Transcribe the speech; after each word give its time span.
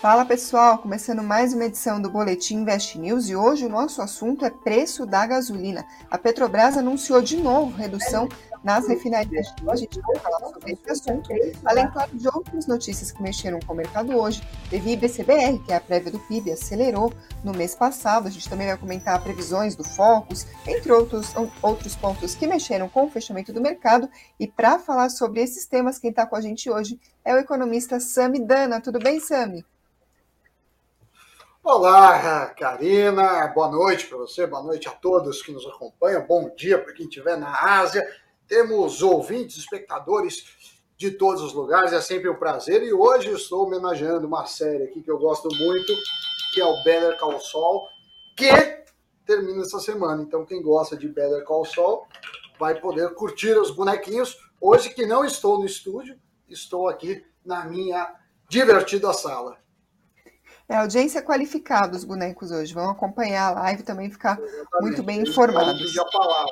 Fala 0.00 0.24
pessoal, 0.24 0.78
começando 0.78 1.22
mais 1.22 1.52
uma 1.52 1.66
edição 1.66 2.00
do 2.00 2.08
Boletim 2.08 2.60
Invest 2.60 2.98
News 2.98 3.28
e 3.28 3.36
hoje 3.36 3.66
o 3.66 3.68
nosso 3.68 4.00
assunto 4.00 4.46
é 4.46 4.50
preço 4.50 5.04
da 5.04 5.26
gasolina. 5.26 5.84
A 6.10 6.16
Petrobras 6.16 6.78
anunciou 6.78 7.20
de 7.20 7.36
novo 7.36 7.76
redução 7.76 8.26
nas 8.64 8.88
refinarias. 8.88 9.48
A 9.68 9.76
gente 9.76 10.00
vai 10.00 10.16
falar 10.16 10.38
sobre 10.38 10.72
esse 10.72 10.90
assunto, 10.90 11.28
além 11.66 11.86
claro, 11.90 12.16
de 12.16 12.26
outras 12.28 12.66
notícias 12.66 13.12
que 13.12 13.22
mexeram 13.22 13.60
com 13.60 13.74
o 13.74 13.76
mercado 13.76 14.16
hoje. 14.16 14.42
Teve 14.70 14.92
IBCBR, 14.92 15.58
que 15.58 15.70
é 15.70 15.76
a 15.76 15.80
prévia 15.82 16.10
do 16.10 16.18
PIB, 16.20 16.50
acelerou 16.50 17.12
no 17.44 17.52
mês 17.52 17.74
passado. 17.74 18.26
A 18.26 18.30
gente 18.30 18.48
também 18.48 18.68
vai 18.68 18.78
comentar 18.78 19.22
previsões 19.22 19.76
do 19.76 19.84
Focus, 19.84 20.46
entre 20.66 20.90
outros, 20.92 21.34
outros 21.60 21.94
pontos 21.94 22.34
que 22.34 22.46
mexeram 22.46 22.88
com 22.88 23.04
o 23.04 23.10
fechamento 23.10 23.52
do 23.52 23.60
mercado. 23.60 24.08
E 24.38 24.46
para 24.46 24.78
falar 24.78 25.10
sobre 25.10 25.42
esses 25.42 25.66
temas, 25.66 25.98
quem 25.98 26.08
está 26.08 26.24
com 26.24 26.36
a 26.36 26.40
gente 26.40 26.70
hoje 26.70 26.98
é 27.22 27.34
o 27.34 27.38
economista 27.38 28.00
Sami 28.00 28.40
Dana. 28.40 28.80
Tudo 28.80 28.98
bem, 28.98 29.20
Sami? 29.20 29.62
Olá, 31.62 32.46
Karina, 32.58 33.46
boa 33.48 33.68
noite 33.68 34.06
para 34.06 34.16
você, 34.16 34.46
boa 34.46 34.62
noite 34.62 34.88
a 34.88 34.92
todos 34.92 35.42
que 35.42 35.52
nos 35.52 35.66
acompanham, 35.66 36.26
bom 36.26 36.48
dia 36.56 36.82
para 36.82 36.94
quem 36.94 37.04
estiver 37.04 37.36
na 37.36 37.80
Ásia. 37.80 38.02
Temos 38.48 39.02
ouvintes, 39.02 39.58
espectadores 39.58 40.42
de 40.96 41.10
todos 41.10 41.42
os 41.42 41.52
lugares, 41.52 41.92
é 41.92 42.00
sempre 42.00 42.30
um 42.30 42.34
prazer. 42.34 42.82
E 42.82 42.94
hoje 42.94 43.30
estou 43.32 43.66
homenageando 43.66 44.26
uma 44.26 44.46
série 44.46 44.84
aqui 44.84 45.02
que 45.02 45.10
eu 45.10 45.18
gosto 45.18 45.48
muito, 45.54 45.92
que 46.54 46.62
é 46.62 46.64
o 46.64 46.82
Better 46.82 47.18
Call 47.18 47.38
Saul, 47.38 47.86
que 48.34 48.50
termina 49.26 49.60
essa 49.60 49.78
semana. 49.80 50.22
Então, 50.22 50.46
quem 50.46 50.62
gosta 50.62 50.96
de 50.96 51.08
Better 51.08 51.44
Call 51.44 51.66
Saul 51.66 52.06
vai 52.58 52.80
poder 52.80 53.12
curtir 53.14 53.52
os 53.58 53.70
bonequinhos. 53.70 54.34
Hoje 54.58 54.88
que 54.88 55.04
não 55.04 55.26
estou 55.26 55.58
no 55.58 55.66
estúdio, 55.66 56.18
estou 56.48 56.88
aqui 56.88 57.22
na 57.44 57.66
minha 57.66 58.14
divertida 58.48 59.12
sala. 59.12 59.58
É 60.70 60.76
audiência 60.76 61.20
qualificada 61.20 61.96
os 61.96 62.04
bonecos 62.04 62.52
hoje. 62.52 62.72
Vão 62.72 62.90
acompanhar 62.90 63.48
a 63.48 63.60
live 63.62 63.82
e 63.82 63.84
também 63.84 64.08
ficar 64.08 64.38
Exatamente. 64.38 64.82
muito 64.82 65.02
bem 65.02 65.22
informados. 65.22 65.98
A 65.98 66.04
palavra. 66.04 66.50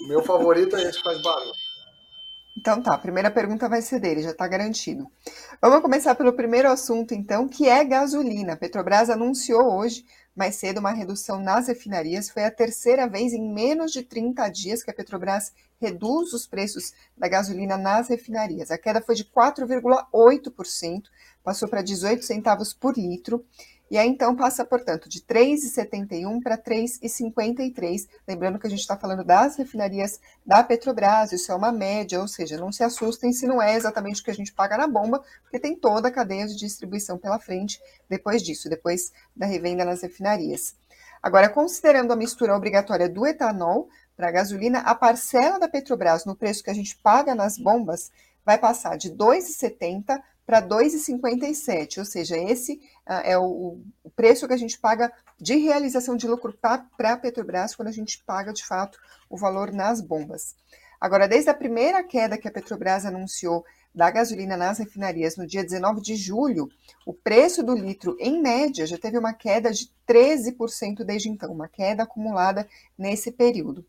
O 0.00 0.08
meu 0.08 0.22
favorito 0.22 0.74
é 0.76 0.82
esse 0.84 0.96
que 0.96 1.04
faz 1.04 1.20
barulho. 1.20 1.52
Então 2.56 2.82
tá, 2.82 2.94
a 2.94 2.98
primeira 2.98 3.30
pergunta 3.30 3.68
vai 3.68 3.82
ser 3.82 3.98
dele, 3.98 4.22
já 4.22 4.30
está 4.30 4.48
garantido. 4.48 5.06
Vamos 5.60 5.82
começar 5.82 6.14
pelo 6.14 6.32
primeiro 6.32 6.70
assunto, 6.70 7.12
então, 7.12 7.46
que 7.46 7.68
é 7.68 7.84
gasolina. 7.84 8.54
A 8.54 8.56
Petrobras 8.56 9.10
anunciou 9.10 9.74
hoje, 9.74 10.04
mais 10.34 10.56
cedo, 10.56 10.78
uma 10.78 10.92
redução 10.92 11.40
nas 11.40 11.68
refinarias. 11.68 12.30
Foi 12.30 12.44
a 12.44 12.50
terceira 12.50 13.06
vez 13.06 13.32
em 13.32 13.52
menos 13.52 13.92
de 13.92 14.02
30 14.02 14.48
dias 14.48 14.82
que 14.82 14.90
a 14.90 14.94
Petrobras 14.94 15.52
reduz 15.80 16.32
os 16.32 16.46
preços 16.46 16.92
da 17.16 17.26
gasolina 17.26 17.76
nas 17.76 18.08
refinarias. 18.08 18.70
A 18.70 18.78
queda 18.78 19.00
foi 19.00 19.14
de 19.14 19.24
4,8%, 19.24 21.02
passou 21.42 21.68
para 21.68 21.82
18 21.82 22.24
centavos 22.24 22.72
por 22.72 22.96
litro. 22.96 23.44
E 23.90 23.98
aí 23.98 24.08
então 24.08 24.34
passa, 24.34 24.64
portanto, 24.64 25.06
de 25.06 25.20
3,71 25.20 26.42
para 26.42 26.56
3,53. 26.56 28.08
Lembrando 28.26 28.58
que 28.58 28.66
a 28.66 28.70
gente 28.70 28.80
está 28.80 28.96
falando 28.96 29.22
das 29.22 29.56
refinarias 29.56 30.18
da 30.46 30.64
Petrobras, 30.64 31.30
isso 31.30 31.52
é 31.52 31.54
uma 31.54 31.70
média, 31.70 32.18
ou 32.18 32.26
seja, 32.26 32.56
não 32.56 32.72
se 32.72 32.82
assustem 32.82 33.34
se 33.34 33.46
não 33.46 33.60
é 33.60 33.76
exatamente 33.76 34.22
o 34.22 34.24
que 34.24 34.30
a 34.30 34.34
gente 34.34 34.50
paga 34.50 34.78
na 34.78 34.86
bomba, 34.86 35.22
porque 35.42 35.58
tem 35.58 35.76
toda 35.76 36.08
a 36.08 36.10
cadeia 36.10 36.46
de 36.46 36.56
distribuição 36.56 37.18
pela 37.18 37.38
frente 37.38 37.78
depois 38.08 38.42
disso, 38.42 38.70
depois 38.70 39.12
da 39.36 39.44
revenda 39.44 39.84
nas 39.84 40.00
refinarias. 40.00 40.74
Agora, 41.22 41.50
considerando 41.50 42.14
a 42.14 42.16
mistura 42.16 42.56
obrigatória 42.56 43.10
do 43.10 43.26
etanol 43.26 43.90
para 44.16 44.28
a 44.28 44.32
gasolina, 44.32 44.80
a 44.80 44.94
parcela 44.94 45.58
da 45.58 45.68
Petrobras 45.68 46.24
no 46.24 46.34
preço 46.34 46.64
que 46.64 46.70
a 46.70 46.74
gente 46.74 46.96
paga 46.96 47.34
nas 47.34 47.58
bombas 47.58 48.10
vai 48.44 48.58
passar 48.58 48.96
de 48.96 49.10
2,70 49.10 50.20
para 50.46 50.60
2,57, 50.60 51.98
ou 51.98 52.04
seja, 52.04 52.36
esse 52.36 52.74
uh, 53.06 53.22
é 53.24 53.38
o, 53.38 53.80
o, 54.02 54.10
preço 54.10 54.46
que 54.46 54.54
a 54.54 54.58
gente 54.58 54.78
paga 54.78 55.12
de 55.40 55.56
realização 55.56 56.16
de 56.16 56.26
lucro 56.26 56.52
para 56.60 57.12
a 57.12 57.16
Petrobras 57.16 57.74
quando 57.74 57.88
a 57.88 57.92
gente 57.92 58.22
paga 58.24 58.52
de 58.52 58.64
fato 58.64 58.98
o 59.30 59.36
valor 59.36 59.72
nas 59.72 60.00
bombas. 60.00 60.56
Agora, 61.00 61.28
desde 61.28 61.50
a 61.50 61.54
primeira 61.54 62.02
queda 62.02 62.38
que 62.38 62.46
a 62.46 62.50
Petrobras 62.50 63.04
anunciou 63.04 63.64
da 63.94 64.10
gasolina 64.10 64.56
nas 64.56 64.78
refinarias 64.78 65.36
no 65.36 65.46
dia 65.46 65.62
19 65.62 66.00
de 66.00 66.16
julho, 66.16 66.68
o 67.04 67.12
preço 67.12 67.62
do 67.62 67.74
litro, 67.74 68.16
em 68.18 68.40
média, 68.40 68.86
já 68.86 68.96
teve 68.96 69.18
uma 69.18 69.32
queda 69.32 69.70
de 69.70 69.90
13% 70.08 71.04
desde 71.04 71.28
então, 71.28 71.52
uma 71.52 71.68
queda 71.68 72.04
acumulada 72.04 72.66
nesse 72.96 73.30
período. 73.30 73.84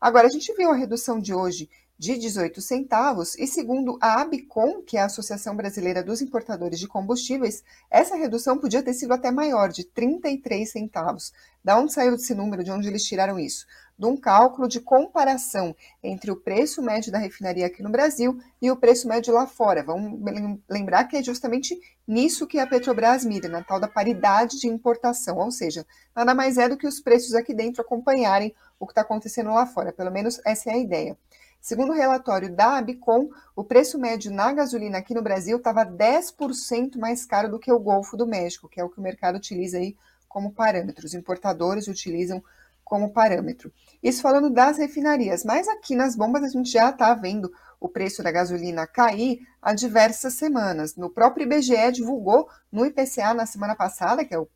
Agora, 0.00 0.26
a 0.26 0.30
gente 0.30 0.52
viu 0.54 0.70
a 0.70 0.76
redução 0.76 1.18
de 1.18 1.32
hoje 1.32 1.70
de 1.98 2.18
18 2.18 2.60
centavos, 2.60 3.38
e 3.38 3.46
segundo 3.46 3.98
a 4.02 4.20
ABICOM, 4.20 4.82
que 4.82 4.98
é 4.98 5.00
a 5.00 5.06
Associação 5.06 5.56
Brasileira 5.56 6.02
dos 6.02 6.20
Importadores 6.20 6.78
de 6.78 6.86
Combustíveis, 6.86 7.64
essa 7.90 8.16
redução 8.16 8.58
podia 8.58 8.82
ter 8.82 8.92
sido 8.92 9.14
até 9.14 9.30
maior, 9.30 9.70
de 9.70 9.82
33 9.84 10.70
centavos. 10.70 11.32
Da 11.64 11.78
onde 11.78 11.94
saiu 11.94 12.14
esse 12.14 12.34
número? 12.34 12.62
De 12.62 12.70
onde 12.70 12.86
eles 12.86 13.02
tiraram 13.02 13.38
isso? 13.38 13.66
De 13.98 14.06
um 14.06 14.16
cálculo 14.16 14.68
de 14.68 14.78
comparação 14.78 15.74
entre 16.02 16.30
o 16.30 16.36
preço 16.36 16.82
médio 16.82 17.10
da 17.10 17.18
refinaria 17.18 17.66
aqui 17.66 17.82
no 17.82 17.90
Brasil 17.90 18.38
e 18.60 18.70
o 18.70 18.76
preço 18.76 19.08
médio 19.08 19.32
lá 19.32 19.46
fora. 19.46 19.82
Vamos 19.82 20.20
lembrar 20.68 21.04
que 21.04 21.16
é 21.16 21.22
justamente 21.22 21.80
nisso 22.06 22.46
que 22.46 22.58
a 22.58 22.66
Petrobras 22.66 23.24
mira, 23.24 23.48
na 23.48 23.64
tal 23.64 23.80
da 23.80 23.88
paridade 23.88 24.60
de 24.60 24.68
importação, 24.68 25.38
ou 25.38 25.50
seja, 25.50 25.84
nada 26.14 26.34
mais 26.34 26.58
é 26.58 26.68
do 26.68 26.76
que 26.76 26.86
os 26.86 27.00
preços 27.00 27.34
aqui 27.34 27.54
dentro 27.54 27.80
acompanharem 27.80 28.54
o 28.78 28.86
que 28.86 28.92
está 28.92 29.00
acontecendo 29.00 29.50
lá 29.50 29.64
fora. 29.64 29.92
Pelo 29.92 30.12
menos 30.12 30.38
essa 30.44 30.70
é 30.70 30.74
a 30.74 30.78
ideia. 30.78 31.16
Segundo 31.60 31.90
o 31.90 31.96
relatório 31.96 32.54
da 32.54 32.78
Abicom, 32.78 33.28
o 33.54 33.64
preço 33.64 33.98
médio 33.98 34.30
na 34.30 34.52
gasolina 34.52 34.98
aqui 34.98 35.14
no 35.14 35.22
Brasil 35.22 35.56
estava 35.56 35.84
10% 35.84 36.96
mais 36.98 37.26
caro 37.26 37.50
do 37.50 37.58
que 37.58 37.72
o 37.72 37.78
Golfo 37.78 38.16
do 38.16 38.26
México, 38.26 38.68
que 38.68 38.80
é 38.80 38.84
o 38.84 38.88
que 38.88 38.98
o 38.98 39.02
mercado 39.02 39.36
utiliza 39.36 39.78
aí 39.78 39.96
como 40.28 40.52
parâmetro. 40.52 41.06
Os 41.06 41.14
importadores 41.14 41.88
utilizam 41.88 42.42
como 42.86 43.10
parâmetro. 43.10 43.72
Isso 44.00 44.22
falando 44.22 44.48
das 44.48 44.78
refinarias, 44.78 45.44
mas 45.44 45.66
aqui 45.66 45.96
nas 45.96 46.14
bombas 46.14 46.44
a 46.44 46.48
gente 46.48 46.70
já 46.70 46.90
está 46.90 47.12
vendo 47.14 47.52
o 47.80 47.88
preço 47.88 48.22
da 48.22 48.30
gasolina 48.30 48.86
cair 48.86 49.40
há 49.60 49.74
diversas 49.74 50.34
semanas. 50.34 50.94
No 50.94 51.10
próprio 51.10 51.44
IBGE 51.44 51.90
divulgou 51.92 52.48
no 52.70 52.86
IPCA 52.86 53.34
na 53.34 53.44
semana 53.44 53.74
passada, 53.74 54.24
que 54.24 54.32
é 54.32 54.38
o 54.38 54.48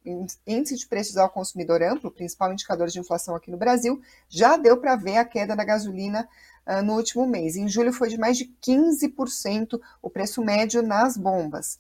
índice 0.47 0.77
de 0.77 0.87
preços 0.87 1.17
ao 1.17 1.29
consumidor 1.29 1.83
amplo, 1.83 2.11
principal 2.11 2.53
indicador 2.53 2.87
de 2.87 3.01
inflação 3.01 3.35
aqui 3.35 3.51
no 3.51 3.57
Brasil, 3.57 4.01
já 4.29 4.57
deu 4.57 4.77
para 4.77 4.95
ver 4.95 5.17
a 5.17 5.25
queda 5.25 5.57
da 5.57 5.65
gasolina 5.65 6.29
uh, 6.67 6.83
no 6.83 6.95
último 6.95 7.27
mês. 7.27 7.57
Em 7.57 7.69
julho 7.69 7.93
foi 7.93 8.09
de 8.09 8.19
mais 8.19 8.37
de 8.37 8.53
15% 8.67 9.81
o 10.03 10.11
preço 10.11 10.43
médio 10.43 10.83
nas 10.83 11.17
bombas. 11.17 11.79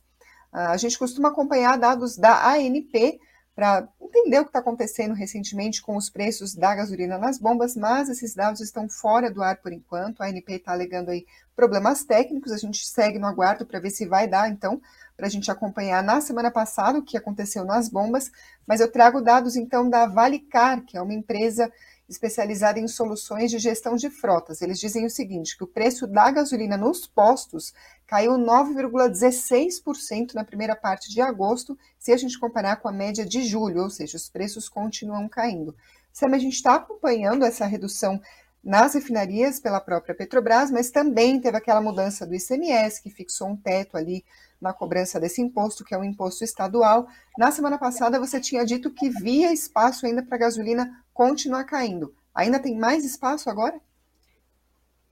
Uh, 0.52 0.70
a 0.70 0.76
gente 0.76 0.98
costuma 0.98 1.28
acompanhar 1.28 1.78
dados 1.78 2.16
da 2.16 2.52
ANP 2.52 3.20
para 3.54 3.88
entender 4.00 4.38
o 4.38 4.44
que 4.44 4.48
está 4.48 4.60
acontecendo 4.60 5.12
recentemente 5.12 5.82
com 5.82 5.96
os 5.96 6.08
preços 6.08 6.54
da 6.54 6.74
gasolina 6.74 7.18
nas 7.18 7.38
bombas, 7.38 7.76
mas 7.76 8.08
esses 8.08 8.34
dados 8.34 8.60
estão 8.60 8.88
fora 8.88 9.30
do 9.30 9.42
ar 9.42 9.56
por 9.56 9.72
enquanto. 9.72 10.22
A 10.22 10.26
ANP 10.26 10.54
está 10.54 10.72
alegando 10.72 11.10
aí 11.10 11.26
problemas 11.54 12.02
técnicos, 12.02 12.52
a 12.52 12.56
gente 12.56 12.88
segue 12.88 13.18
no 13.18 13.26
aguardo 13.26 13.66
para 13.66 13.78
ver 13.78 13.90
se 13.90 14.06
vai 14.06 14.26
dar, 14.26 14.48
então, 14.48 14.80
para 15.14 15.26
a 15.26 15.30
gente 15.30 15.50
acompanhar 15.50 16.02
na 16.02 16.22
semana 16.22 16.50
passada 16.50 16.98
o 16.98 17.02
que 17.02 17.18
aconteceu 17.18 17.62
nas 17.64 17.88
bombas, 17.88 18.30
mas 18.66 18.80
eu 18.80 18.90
trago 18.90 19.20
dados 19.20 19.56
então 19.56 19.90
da 19.90 20.06
Valicar, 20.06 20.80
que 20.80 20.96
é 20.96 21.02
uma 21.02 21.12
empresa 21.12 21.70
especializada 22.10 22.80
em 22.80 22.88
soluções 22.88 23.52
de 23.52 23.58
gestão 23.58 23.94
de 23.94 24.10
frotas. 24.10 24.60
Eles 24.60 24.80
dizem 24.80 25.06
o 25.06 25.10
seguinte, 25.10 25.56
que 25.56 25.62
o 25.62 25.68
preço 25.68 26.08
da 26.08 26.28
gasolina 26.30 26.76
nos 26.76 27.06
postos 27.06 27.72
caiu 28.06 28.32
9,16% 28.32 30.34
na 30.34 30.44
primeira 30.44 30.74
parte 30.74 31.08
de 31.08 31.20
agosto, 31.20 31.78
se 31.98 32.12
a 32.12 32.16
gente 32.16 32.38
comparar 32.38 32.76
com 32.76 32.88
a 32.88 32.92
média 32.92 33.24
de 33.24 33.44
julho, 33.44 33.84
ou 33.84 33.90
seja, 33.90 34.16
os 34.16 34.28
preços 34.28 34.68
continuam 34.68 35.28
caindo. 35.28 35.74
Sam, 36.12 36.34
a 36.34 36.38
gente 36.38 36.54
está 36.54 36.74
acompanhando 36.74 37.44
essa 37.44 37.64
redução 37.64 38.20
nas 38.62 38.94
refinarias 38.94 39.58
pela 39.58 39.80
própria 39.80 40.14
Petrobras, 40.14 40.70
mas 40.70 40.90
também 40.90 41.40
teve 41.40 41.56
aquela 41.56 41.80
mudança 41.80 42.26
do 42.26 42.34
ICMS, 42.34 43.00
que 43.00 43.08
fixou 43.08 43.48
um 43.48 43.56
teto 43.56 43.96
ali 43.96 44.22
na 44.60 44.72
cobrança 44.72 45.18
desse 45.18 45.40
imposto, 45.40 45.84
que 45.84 45.94
é 45.94 45.98
um 45.98 46.04
imposto 46.04 46.44
estadual. 46.44 47.08
Na 47.38 47.50
semana 47.50 47.78
passada, 47.78 48.20
você 48.20 48.38
tinha 48.38 48.64
dito 48.64 48.90
que 48.90 49.08
via 49.08 49.52
espaço 49.52 50.04
ainda 50.04 50.22
para 50.22 50.36
gasolina 50.36 51.02
continuar 51.20 51.64
caindo. 51.64 52.16
Ainda 52.34 52.58
tem 52.58 52.78
mais 52.78 53.04
espaço 53.04 53.50
agora? 53.50 53.78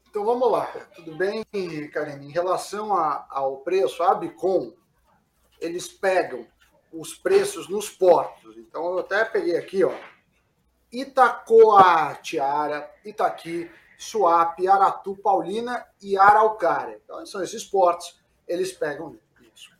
Então 0.08 0.24
vamos 0.24 0.50
lá. 0.50 0.64
Tudo 0.94 1.14
bem, 1.14 1.44
Karine? 1.92 2.28
Em 2.28 2.30
relação 2.30 2.94
a, 2.94 3.26
ao 3.28 3.58
preço, 3.58 4.02
a 4.02 4.12
Abicom, 4.12 4.72
eles 5.60 5.86
pegam 5.86 6.46
os 6.90 7.12
preços 7.12 7.68
nos 7.68 7.90
portos. 7.90 8.56
Então 8.56 8.92
eu 8.92 9.00
até 9.00 9.22
peguei 9.22 9.58
aqui, 9.58 9.84
ó. 9.84 9.92
Itacoatiara, 10.90 12.90
Itaqui, 13.04 13.70
Suape, 13.98 14.66
Aratu, 14.66 15.14
Paulina 15.14 15.86
e 16.00 16.16
Araucária. 16.16 16.98
Então 17.04 17.26
são 17.26 17.42
esses 17.42 17.64
portos, 17.64 18.18
eles 18.46 18.72
pegam 18.72 19.18
isso. 19.54 19.70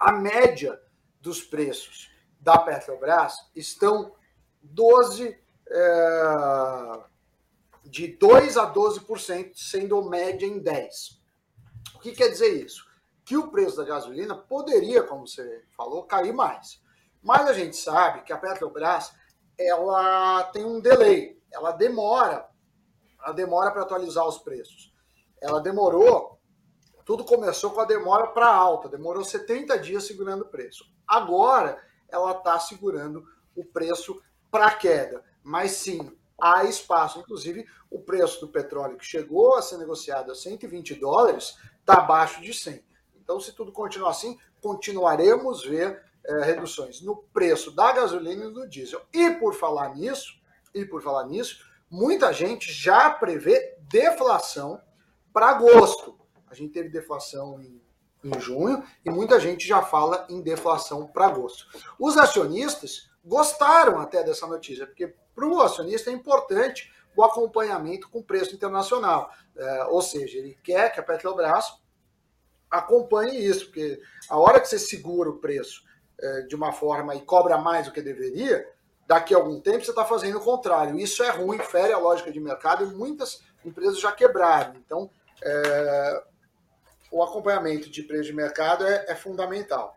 A 0.00 0.10
média 0.10 0.82
dos 1.20 1.44
preços 1.44 2.10
da 2.40 2.58
Petrobras 2.58 3.36
estão 3.54 4.16
12 4.60 5.43
é, 5.68 7.00
de 7.84 8.08
2 8.08 8.56
a 8.56 8.72
12%, 8.72 9.52
sendo 9.54 10.02
média 10.08 10.46
em 10.46 10.62
10%. 10.62 11.18
O 11.94 11.98
que 11.98 12.12
quer 12.12 12.28
dizer 12.28 12.48
isso? 12.64 12.84
que 13.24 13.36
o 13.36 13.48
preço 13.48 13.76
da 13.76 13.84
gasolina 13.84 14.36
poderia, 14.36 15.02
como 15.02 15.26
você 15.26 15.64
falou, 15.76 16.04
cair 16.04 16.32
mais. 16.32 16.80
Mas 17.22 17.48
a 17.48 17.52
gente 17.54 17.76
sabe 17.76 18.22
que 18.22 18.32
a 18.32 18.38
Petrobras 18.38 19.12
ela 19.58 20.44
tem 20.44 20.64
um 20.64 20.80
delay, 20.80 21.40
ela 21.50 21.72
demora, 21.72 22.46
ela 23.22 23.32
demora 23.32 23.70
para 23.70 23.82
atualizar 23.82 24.26
os 24.26 24.38
preços. 24.38 24.92
Ela 25.40 25.60
demorou, 25.60 26.38
tudo 27.04 27.24
começou 27.24 27.70
com 27.70 27.80
a 27.80 27.86
demora 27.86 28.26
para 28.26 28.46
alta, 28.46 28.88
demorou 28.88 29.24
70 29.24 29.78
dias 29.78 30.04
segurando 30.04 30.42
o 30.42 30.48
preço. 30.48 30.84
Agora 31.06 31.82
ela 32.08 32.32
está 32.32 32.58
segurando 32.58 33.26
o 33.56 33.64
preço 33.64 34.20
para 34.50 34.70
queda. 34.72 35.24
Mas 35.44 35.72
sim, 35.72 36.10
há 36.40 36.64
espaço. 36.64 37.20
Inclusive, 37.20 37.66
o 37.90 38.00
preço 38.00 38.40
do 38.40 38.48
petróleo 38.48 38.96
que 38.96 39.04
chegou 39.04 39.54
a 39.54 39.62
ser 39.62 39.78
negociado 39.78 40.32
a 40.32 40.34
120 40.34 40.94
dólares 40.94 41.56
está 41.78 41.94
abaixo 41.98 42.40
de 42.40 42.52
100. 42.52 42.82
Então, 43.22 43.38
se 43.38 43.52
tudo 43.52 43.70
continuar 43.70 44.10
assim, 44.10 44.38
continuaremos 44.60 45.64
ver 45.64 46.02
é, 46.26 46.42
reduções 46.42 47.02
no 47.02 47.16
preço 47.16 47.70
da 47.70 47.92
gasolina 47.92 48.46
e 48.46 48.52
do 48.52 48.66
diesel. 48.66 49.02
E 49.12 49.30
por 49.32 49.54
falar 49.54 49.94
nisso, 49.94 50.40
e 50.74 50.84
por 50.84 51.02
falar 51.02 51.26
nisso, 51.26 51.64
muita 51.90 52.32
gente 52.32 52.72
já 52.72 53.10
prevê 53.10 53.76
deflação 53.82 54.80
para 55.32 55.50
agosto. 55.50 56.18
A 56.48 56.54
gente 56.54 56.72
teve 56.72 56.88
deflação 56.88 57.60
em, 57.60 57.80
em 58.24 58.40
junho 58.40 58.82
e 59.04 59.10
muita 59.10 59.38
gente 59.38 59.66
já 59.66 59.82
fala 59.82 60.26
em 60.30 60.40
deflação 60.40 61.06
para 61.06 61.26
agosto. 61.26 61.66
Os 61.98 62.16
acionistas 62.16 63.10
gostaram 63.24 64.00
até 64.00 64.22
dessa 64.22 64.46
notícia, 64.46 64.86
porque 64.86 65.14
para 65.34 65.46
o 65.46 65.60
acionista 65.60 66.10
é 66.10 66.12
importante 66.12 66.92
o 67.16 67.22
acompanhamento 67.22 68.08
com 68.08 68.22
preço 68.22 68.54
internacional. 68.54 69.30
É, 69.56 69.84
ou 69.84 70.02
seja, 70.02 70.38
ele 70.38 70.58
quer 70.62 70.92
que 70.92 71.00
a 71.00 71.02
Petrobras 71.02 71.78
acompanhe 72.70 73.38
isso, 73.38 73.66
porque 73.66 74.00
a 74.28 74.38
hora 74.38 74.60
que 74.60 74.68
você 74.68 74.78
segura 74.78 75.30
o 75.30 75.38
preço 75.38 75.84
é, 76.20 76.42
de 76.42 76.54
uma 76.54 76.72
forma 76.72 77.14
e 77.14 77.20
cobra 77.22 77.56
mais 77.56 77.86
do 77.86 77.92
que 77.92 78.02
deveria, 78.02 78.68
daqui 79.06 79.34
a 79.34 79.36
algum 79.36 79.60
tempo 79.60 79.84
você 79.84 79.90
está 79.90 80.04
fazendo 80.04 80.38
o 80.38 80.44
contrário. 80.44 80.98
Isso 80.98 81.22
é 81.22 81.30
ruim, 81.30 81.58
fere 81.58 81.92
a 81.92 81.98
lógica 81.98 82.32
de 82.32 82.40
mercado 82.40 82.84
e 82.84 82.94
muitas 82.94 83.42
empresas 83.64 84.00
já 84.00 84.10
quebraram. 84.12 84.74
Então, 84.76 85.10
é, 85.42 86.22
o 87.10 87.22
acompanhamento 87.22 87.88
de 87.90 88.02
preço 88.02 88.24
de 88.24 88.32
mercado 88.32 88.84
é, 88.84 89.06
é 89.08 89.14
fundamental. 89.14 89.96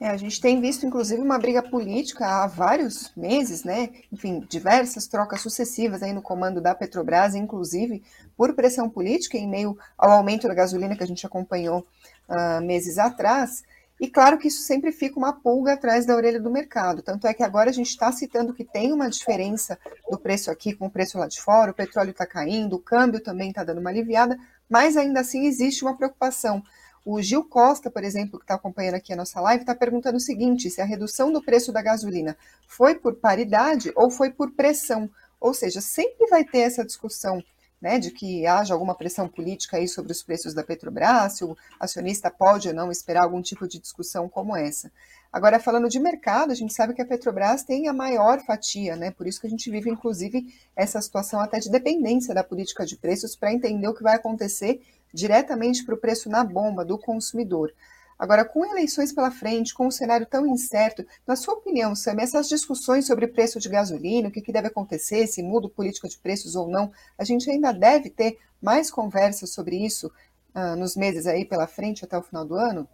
É, 0.00 0.08
a 0.08 0.16
gente 0.16 0.40
tem 0.40 0.58
visto, 0.62 0.86
inclusive, 0.86 1.20
uma 1.20 1.38
briga 1.38 1.62
política 1.62 2.26
há 2.26 2.46
vários 2.46 3.12
meses, 3.14 3.64
né? 3.64 3.90
Enfim, 4.10 4.40
diversas 4.48 5.06
trocas 5.06 5.42
sucessivas 5.42 6.02
aí 6.02 6.14
no 6.14 6.22
comando 6.22 6.58
da 6.58 6.74
Petrobras, 6.74 7.34
inclusive 7.34 8.02
por 8.34 8.54
pressão 8.54 8.88
política, 8.88 9.36
em 9.36 9.46
meio 9.46 9.76
ao 9.98 10.10
aumento 10.12 10.48
da 10.48 10.54
gasolina 10.54 10.96
que 10.96 11.02
a 11.02 11.06
gente 11.06 11.26
acompanhou 11.26 11.86
uh, 12.26 12.64
meses 12.64 12.96
atrás. 12.96 13.62
E 14.00 14.08
claro 14.08 14.38
que 14.38 14.48
isso 14.48 14.62
sempre 14.62 14.90
fica 14.90 15.18
uma 15.18 15.34
pulga 15.34 15.74
atrás 15.74 16.06
da 16.06 16.16
orelha 16.16 16.40
do 16.40 16.50
mercado. 16.50 17.02
Tanto 17.02 17.26
é 17.26 17.34
que 17.34 17.42
agora 17.42 17.68
a 17.68 17.72
gente 17.72 17.90
está 17.90 18.10
citando 18.10 18.54
que 18.54 18.64
tem 18.64 18.94
uma 18.94 19.10
diferença 19.10 19.78
do 20.10 20.18
preço 20.18 20.50
aqui 20.50 20.72
com 20.72 20.86
o 20.86 20.90
preço 20.90 21.18
lá 21.18 21.26
de 21.26 21.38
fora, 21.42 21.72
o 21.72 21.74
petróleo 21.74 22.12
está 22.12 22.24
caindo, 22.24 22.76
o 22.76 22.82
câmbio 22.82 23.22
também 23.22 23.50
está 23.50 23.62
dando 23.62 23.82
uma 23.82 23.90
aliviada, 23.90 24.38
mas 24.66 24.96
ainda 24.96 25.20
assim 25.20 25.44
existe 25.44 25.84
uma 25.84 25.94
preocupação 25.94 26.62
o 27.04 27.20
Gil 27.22 27.44
Costa, 27.44 27.90
por 27.90 28.04
exemplo, 28.04 28.38
que 28.38 28.44
está 28.44 28.54
acompanhando 28.54 28.94
aqui 28.94 29.12
a 29.12 29.16
nossa 29.16 29.40
live, 29.40 29.62
está 29.62 29.74
perguntando 29.74 30.16
o 30.16 30.20
seguinte: 30.20 30.70
se 30.70 30.80
a 30.80 30.84
redução 30.84 31.32
do 31.32 31.42
preço 31.42 31.72
da 31.72 31.82
gasolina 31.82 32.36
foi 32.66 32.94
por 32.94 33.14
paridade 33.16 33.92
ou 33.96 34.10
foi 34.10 34.30
por 34.30 34.52
pressão? 34.52 35.10
Ou 35.40 35.54
seja, 35.54 35.80
sempre 35.80 36.26
vai 36.26 36.44
ter 36.44 36.58
essa 36.58 36.84
discussão 36.84 37.42
né, 37.80 37.98
de 37.98 38.10
que 38.10 38.46
haja 38.46 38.74
alguma 38.74 38.94
pressão 38.94 39.26
política 39.26 39.78
aí 39.78 39.88
sobre 39.88 40.12
os 40.12 40.22
preços 40.22 40.52
da 40.52 40.62
Petrobras, 40.62 41.38
se 41.38 41.44
o 41.44 41.56
acionista 41.78 42.30
pode 42.30 42.68
ou 42.68 42.74
não 42.74 42.90
esperar 42.90 43.24
algum 43.24 43.40
tipo 43.40 43.66
de 43.66 43.78
discussão 43.78 44.28
como 44.28 44.54
essa. 44.54 44.92
Agora, 45.32 45.58
falando 45.58 45.88
de 45.88 45.98
mercado, 45.98 46.50
a 46.50 46.54
gente 46.54 46.74
sabe 46.74 46.92
que 46.92 47.00
a 47.00 47.06
Petrobras 47.06 47.62
tem 47.62 47.88
a 47.88 47.92
maior 47.92 48.40
fatia, 48.44 48.96
né? 48.96 49.12
Por 49.12 49.26
isso 49.26 49.40
que 49.40 49.46
a 49.46 49.50
gente 49.50 49.70
vive, 49.70 49.88
inclusive, 49.88 50.52
essa 50.76 51.00
situação 51.00 51.40
até 51.40 51.58
de 51.58 51.70
dependência 51.70 52.34
da 52.34 52.44
política 52.44 52.84
de 52.84 52.96
preços 52.96 53.34
para 53.34 53.52
entender 53.52 53.88
o 53.88 53.94
que 53.94 54.02
vai 54.02 54.16
acontecer 54.16 54.82
diretamente 55.12 55.84
para 55.84 55.94
o 55.94 55.98
preço 55.98 56.28
na 56.28 56.44
bomba 56.44 56.84
do 56.84 56.98
consumidor. 56.98 57.72
Agora, 58.20 58.44
com 58.44 58.66
eleições 58.66 59.14
pela 59.14 59.30
frente, 59.30 59.72
com 59.72 59.86
um 59.86 59.90
cenário 59.90 60.26
tão 60.26 60.46
incerto, 60.46 61.06
na 61.26 61.34
sua 61.34 61.54
opinião, 61.54 61.94
Sam, 61.94 62.16
essas 62.20 62.48
discussões 62.50 63.06
sobre 63.06 63.26
preço 63.26 63.58
de 63.58 63.66
gasolina, 63.66 64.28
o 64.28 64.30
que, 64.30 64.42
que 64.42 64.52
deve 64.52 64.68
acontecer, 64.68 65.26
se 65.26 65.42
muda 65.42 65.70
política 65.70 66.06
de 66.06 66.18
preços 66.18 66.54
ou 66.54 66.68
não, 66.68 66.92
a 67.16 67.24
gente 67.24 67.50
ainda 67.50 67.72
deve 67.72 68.10
ter 68.10 68.38
mais 68.60 68.90
conversas 68.90 69.54
sobre 69.54 69.76
isso 69.76 70.12
uh, 70.54 70.76
nos 70.76 70.96
meses 70.96 71.26
aí 71.26 71.46
pela 71.46 71.66
frente 71.66 72.04
até 72.04 72.18
o 72.18 72.22
final 72.22 72.44
do 72.44 72.56
ano? 72.56 72.86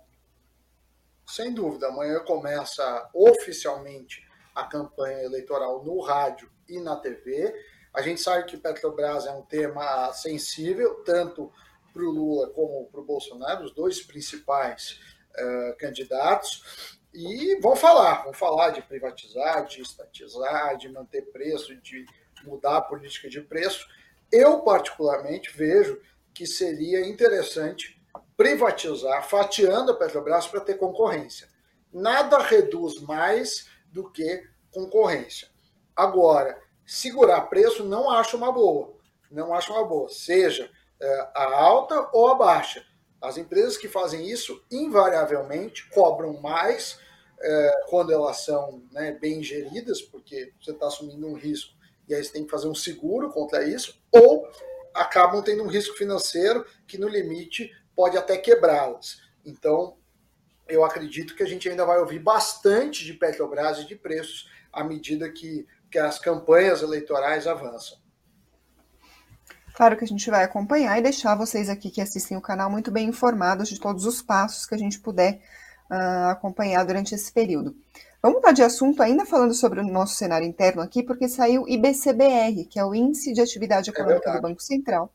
Sem 1.26 1.52
dúvida, 1.52 1.88
amanhã 1.88 2.20
começa 2.20 3.10
oficialmente 3.12 4.24
a 4.54 4.62
campanha 4.64 5.24
eleitoral 5.24 5.84
no 5.84 6.00
rádio 6.00 6.48
e 6.68 6.78
na 6.78 6.94
TV. 6.94 7.52
A 7.92 8.00
gente 8.00 8.20
sabe 8.20 8.44
que 8.44 8.56
Petrobras 8.56 9.26
é 9.26 9.32
um 9.32 9.42
tema 9.42 10.12
sensível, 10.12 11.02
tanto 11.02 11.52
para 11.96 12.04
o 12.04 12.10
Lula 12.10 12.50
como 12.50 12.86
para 12.90 13.00
o 13.00 13.04
Bolsonaro, 13.04 13.64
os 13.64 13.72
dois 13.72 14.02
principais 14.02 15.00
uh, 15.34 15.76
candidatos, 15.78 16.98
e 17.14 17.58
vão 17.60 17.74
falar, 17.74 18.24
vão 18.24 18.34
falar 18.34 18.70
de 18.70 18.82
privatizar, 18.82 19.64
de 19.64 19.80
estatizar, 19.80 20.76
de 20.76 20.90
manter 20.90 21.22
preço, 21.32 21.74
de 21.80 22.04
mudar 22.44 22.76
a 22.76 22.82
política 22.82 23.30
de 23.30 23.40
preço. 23.40 23.88
Eu, 24.30 24.60
particularmente, 24.60 25.50
vejo 25.56 25.98
que 26.34 26.46
seria 26.46 27.06
interessante 27.06 27.98
privatizar, 28.36 29.26
fatiando 29.26 29.92
a 29.92 29.96
Petrobras 29.96 30.46
para 30.46 30.60
ter 30.60 30.74
concorrência. 30.74 31.48
Nada 31.90 32.38
reduz 32.38 33.00
mais 33.00 33.66
do 33.86 34.10
que 34.10 34.46
concorrência. 34.70 35.48
Agora, 35.94 36.60
segurar 36.84 37.40
preço 37.42 37.82
não 37.82 38.10
acho 38.10 38.36
uma 38.36 38.52
boa. 38.52 38.94
Não 39.30 39.54
acho 39.54 39.72
uma 39.72 39.84
boa. 39.86 40.10
Seja 40.10 40.70
a 41.34 41.44
alta 41.44 42.08
ou 42.12 42.28
a 42.28 42.34
baixa. 42.34 42.84
As 43.20 43.36
empresas 43.36 43.76
que 43.76 43.88
fazem 43.88 44.28
isso, 44.28 44.62
invariavelmente, 44.70 45.88
cobram 45.90 46.40
mais 46.40 46.98
é, 47.40 47.84
quando 47.88 48.12
elas 48.12 48.44
são 48.44 48.82
né, 48.92 49.12
bem 49.12 49.42
geridas, 49.42 50.00
porque 50.00 50.52
você 50.60 50.70
está 50.70 50.86
assumindo 50.86 51.26
um 51.26 51.34
risco 51.34 51.74
e 52.08 52.14
aí 52.14 52.22
você 52.22 52.32
tem 52.32 52.44
que 52.44 52.50
fazer 52.50 52.68
um 52.68 52.74
seguro 52.74 53.30
contra 53.30 53.64
isso, 53.64 54.00
ou 54.12 54.48
acabam 54.94 55.42
tendo 55.42 55.62
um 55.64 55.66
risco 55.66 55.96
financeiro 55.96 56.64
que, 56.86 56.98
no 56.98 57.08
limite, 57.08 57.70
pode 57.94 58.16
até 58.16 58.36
quebrá-las. 58.36 59.20
Então, 59.44 59.96
eu 60.68 60.84
acredito 60.84 61.34
que 61.34 61.42
a 61.42 61.46
gente 61.46 61.68
ainda 61.68 61.84
vai 61.84 61.98
ouvir 61.98 62.18
bastante 62.18 63.04
de 63.04 63.14
Petrobras 63.14 63.78
e 63.78 63.86
de 63.86 63.96
preços 63.96 64.48
à 64.72 64.84
medida 64.84 65.30
que, 65.30 65.66
que 65.90 65.98
as 65.98 66.18
campanhas 66.18 66.82
eleitorais 66.82 67.46
avançam. 67.46 67.98
Claro 69.76 69.94
que 69.94 70.04
a 70.04 70.08
gente 70.08 70.30
vai 70.30 70.42
acompanhar 70.42 70.98
e 70.98 71.02
deixar 71.02 71.34
vocês 71.34 71.68
aqui 71.68 71.90
que 71.90 72.00
assistem 72.00 72.34
o 72.34 72.40
canal 72.40 72.70
muito 72.70 72.90
bem 72.90 73.10
informados 73.10 73.68
de 73.68 73.78
todos 73.78 74.06
os 74.06 74.22
passos 74.22 74.64
que 74.64 74.74
a 74.74 74.78
gente 74.78 74.98
puder 74.98 75.38
uh, 75.90 76.30
acompanhar 76.30 76.82
durante 76.82 77.14
esse 77.14 77.30
período. 77.30 77.76
Vamos 78.22 78.38
mudar 78.38 78.52
de 78.52 78.62
assunto 78.62 79.02
ainda 79.02 79.26
falando 79.26 79.52
sobre 79.52 79.78
o 79.78 79.84
nosso 79.84 80.14
cenário 80.14 80.48
interno 80.48 80.80
aqui, 80.80 81.02
porque 81.02 81.28
saiu 81.28 81.64
o 81.64 81.68
IBCBR, 81.68 82.64
que 82.64 82.78
é 82.78 82.84
o 82.86 82.94
Índice 82.94 83.34
de 83.34 83.42
Atividade 83.42 83.90
é 83.90 83.92
Econômica 83.92 84.30
é 84.30 84.32
do 84.32 84.40
Banco 84.40 84.62
Central. 84.62 85.12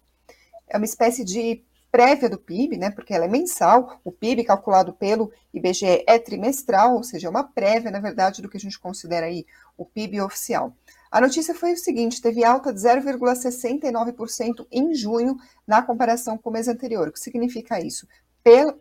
É 0.69 0.77
uma 0.77 0.85
espécie 0.85 1.25
de 1.25 1.63
prévia 1.91 2.29
do 2.29 2.37
PIB, 2.37 2.77
né, 2.77 2.91
porque 2.91 3.15
ela 3.15 3.25
é 3.25 3.27
mensal, 3.27 3.99
o 4.03 4.11
PIB 4.11 4.43
calculado 4.43 4.93
pelo 4.93 5.31
IBGE 5.51 6.03
é 6.05 6.19
trimestral, 6.19 6.97
ou 6.97 7.03
seja, 7.03 7.25
é 7.25 7.29
uma 7.31 7.43
prévia, 7.43 7.89
na 7.89 7.99
verdade, 7.99 8.43
do 8.43 8.47
que 8.47 8.57
a 8.57 8.59
gente 8.59 8.79
considera 8.79 9.25
aí 9.25 9.43
o 9.75 9.85
PIB 9.85 10.21
oficial. 10.21 10.71
A 11.11 11.19
notícia 11.19 11.53
foi 11.53 11.73
o 11.73 11.77
seguinte: 11.77 12.21
teve 12.21 12.45
alta 12.45 12.73
de 12.73 12.79
0,69% 12.79 14.65
em 14.71 14.95
junho 14.95 15.35
na 15.67 15.81
comparação 15.81 16.37
com 16.37 16.49
o 16.49 16.53
mês 16.53 16.69
anterior. 16.69 17.09
O 17.09 17.11
que 17.11 17.19
significa 17.19 17.81
isso? 17.81 18.07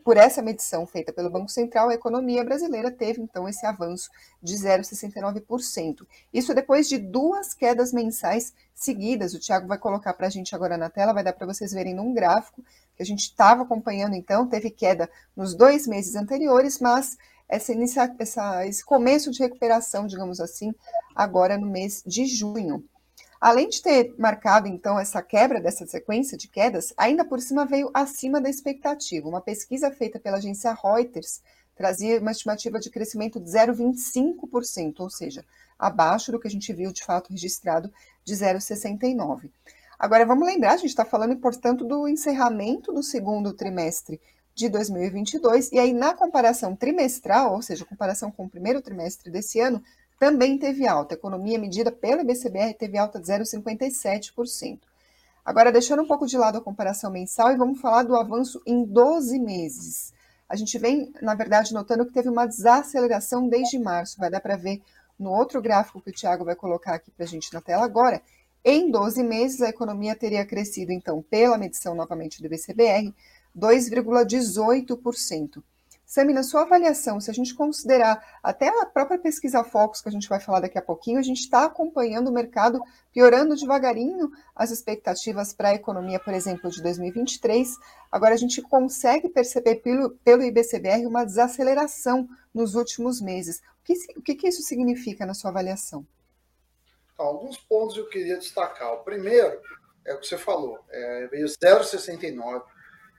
Por 0.05 0.17
essa 0.17 0.41
medição 0.41 0.87
feita 0.87 1.13
pelo 1.13 1.29
Banco 1.29 1.51
Central, 1.51 1.91
a 1.91 1.95
economia 1.95 2.43
brasileira 2.43 2.91
teve 2.91 3.21
então 3.21 3.47
esse 3.47 3.67
avanço 3.67 4.09
de 4.43 4.55
0,69%. 4.55 6.07
Isso 6.33 6.55
depois 6.55 6.89
de 6.89 6.97
duas 6.97 7.53
quedas 7.53 7.93
mensais 7.93 8.55
seguidas. 8.75 9.35
O 9.35 9.39
Tiago 9.39 9.69
vai 9.69 9.77
colocar 9.77 10.15
para 10.15 10.29
a 10.29 10.31
gente 10.31 10.55
agora 10.55 10.79
na 10.79 10.89
tela, 10.89 11.13
vai 11.13 11.23
dar 11.23 11.35
para 11.35 11.47
vocês 11.47 11.73
verem 11.73 11.95
num 11.95 12.15
gráfico 12.15 12.65
que 12.97 13.03
a 13.03 13.07
gente 13.07 13.21
estava 13.25 13.63
acompanhando 13.63 14.15
então. 14.15 14.49
Teve 14.49 14.71
queda 14.71 15.11
nos 15.37 15.55
dois 15.55 15.87
meses 15.87 16.15
anteriores, 16.15 16.79
mas 16.79 17.19
essa, 17.51 17.73
inicia, 17.73 18.15
essa, 18.19 18.67
esse 18.67 18.85
começo 18.85 19.31
de 19.31 19.41
recuperação, 19.41 20.07
digamos 20.07 20.41
assim, 20.41 20.73
agora 21.15 21.59
no 21.59 21.67
mês 21.67 22.03
de 22.07 22.25
junho. 22.27 22.85
Além 23.41 23.69
de 23.69 23.83
ter 23.83 24.15
marcado, 24.19 24.69
então, 24.69 24.99
essa 24.99 25.23
quebra 25.23 25.61
dessa 25.61 25.87
sequência 25.87 26.37
de 26.37 26.47
quedas, 26.47 26.93
ainda 26.97 27.25
por 27.25 27.41
cima 27.41 27.65
veio 27.65 27.91
acima 27.95 28.41
da 28.41 28.51
expectativa. 28.51 29.29
Uma 29.29 29.41
pesquisa 29.41 29.91
feita 29.91 30.21
pela 30.21 30.37
agência 30.37 30.75
Reuters 30.75 31.41
trazia 31.75 32.21
uma 32.21 32.33
estimativa 32.33 32.79
de 32.79 32.91
crescimento 32.91 33.41
de 33.41 33.51
0,25%, 33.51 35.01
ou 35.01 35.09
seja, 35.09 35.45
abaixo 35.79 36.31
do 36.31 36.39
que 36.39 36.47
a 36.47 36.51
gente 36.51 36.73
viu 36.75 36.93
de 36.93 37.03
fato 37.03 37.31
registrado 37.31 37.91
de 38.23 38.35
0,69%. 38.35 39.51
Agora, 39.99 40.27
vamos 40.27 40.47
lembrar, 40.47 40.73
a 40.73 40.77
gente 40.77 40.91
está 40.91 41.05
falando, 41.05 41.37
portanto, 41.37 41.85
do 41.85 42.07
encerramento 42.07 42.93
do 42.93 43.03
segundo 43.03 43.53
trimestre 43.53 44.21
de 44.61 44.69
2022. 44.69 45.73
E 45.73 45.79
aí, 45.79 45.95
na 45.95 46.13
comparação 46.13 46.77
trimestral, 46.77 47.55
ou 47.55 47.63
seja, 47.63 47.87
comparação 47.87 48.31
com 48.31 48.45
o 48.45 48.49
primeiro 48.49 48.83
trimestre 48.83 49.31
desse 49.31 49.59
ano, 49.59 49.83
também 50.19 50.59
teve 50.59 50.87
alta. 50.87 51.15
A 51.15 51.17
economia 51.17 51.59
medida 51.59 51.91
pelo 51.91 52.21
IBCBR 52.21 52.75
teve 52.75 52.99
alta 52.99 53.19
de 53.19 53.27
0,57%. 53.27 54.79
Agora, 55.43 55.73
deixando 55.73 56.03
um 56.03 56.07
pouco 56.07 56.27
de 56.27 56.37
lado 56.37 56.59
a 56.59 56.61
comparação 56.61 57.11
mensal, 57.11 57.51
e 57.51 57.57
vamos 57.57 57.81
falar 57.81 58.03
do 58.03 58.15
avanço 58.15 58.61
em 58.67 58.85
12 58.85 59.39
meses. 59.39 60.13
A 60.47 60.55
gente 60.57 60.79
vem, 60.79 61.11
na 61.23 61.35
verdade, 61.35 61.73
notando 61.73 62.05
que 62.05 62.13
teve 62.13 62.29
uma 62.29 62.45
desaceleração 62.45 63.49
desde 63.49 63.79
março. 63.79 64.19
Vai 64.19 64.29
dar 64.29 64.41
para 64.41 64.57
ver 64.57 64.83
no 65.19 65.31
outro 65.31 65.63
gráfico 65.63 66.03
que 66.03 66.11
o 66.11 66.13
Tiago 66.13 66.45
vai 66.45 66.55
colocar 66.55 66.97
aqui 66.97 67.11
para 67.11 67.25
a 67.25 67.29
gente 67.29 67.53
na 67.55 67.63
tela 67.63 67.85
agora. 67.85 68.21
Em 68.63 68.91
12 68.91 69.23
meses, 69.23 69.63
a 69.63 69.71
economia 69.71 70.15
teria 70.15 70.45
crescido, 70.45 70.93
então, 70.93 71.23
pela 71.23 71.57
medição 71.57 71.95
novamente 71.95 72.43
do 72.43 72.47
IBCBR, 72.47 73.15
2,18%. 73.57 75.63
Sami, 76.11 76.33
na 76.33 76.43
sua 76.43 76.63
avaliação, 76.63 77.21
se 77.21 77.31
a 77.31 77.33
gente 77.33 77.55
considerar 77.55 78.21
até 78.43 78.67
a 78.67 78.85
própria 78.85 79.17
pesquisa 79.17 79.63
Focus, 79.63 80.01
que 80.01 80.09
a 80.09 80.13
gente 80.13 80.29
vai 80.29 80.41
falar 80.41 80.59
daqui 80.59 80.77
a 80.77 80.83
pouquinho, 80.83 81.21
a 81.21 81.23
gente 81.23 81.39
está 81.39 81.65
acompanhando 81.65 82.27
o 82.27 82.33
mercado 82.33 82.83
piorando 83.13 83.55
devagarinho 83.55 84.29
as 84.53 84.73
expectativas 84.73 85.53
para 85.53 85.69
a 85.69 85.75
economia, 85.75 86.19
por 86.19 86.35
exemplo, 86.35 86.69
de 86.69 86.83
2023. 86.83 87.77
Agora, 88.11 88.35
a 88.35 88.37
gente 88.37 88.61
consegue 88.61 89.29
perceber 89.29 89.77
pelo, 89.77 90.11
pelo 90.25 90.43
IBCBR 90.43 91.07
uma 91.07 91.25
desaceleração 91.25 92.29
nos 92.53 92.75
últimos 92.75 93.21
meses. 93.21 93.63
O 93.81 93.85
que, 93.85 93.93
o 94.17 94.23
que, 94.23 94.35
que 94.35 94.49
isso 94.49 94.63
significa 94.63 95.25
na 95.25 95.33
sua 95.33 95.51
avaliação? 95.51 96.05
Alguns 97.17 97.57
pontos 97.57 97.97
eu 97.97 98.09
queria 98.09 98.37
destacar. 98.37 98.95
O 98.95 99.05
primeiro 99.05 99.61
é 100.05 100.13
o 100.13 100.19
que 100.19 100.27
você 100.27 100.37
falou, 100.37 100.81
é, 100.89 101.29
veio 101.29 101.47
0,69, 101.47 102.65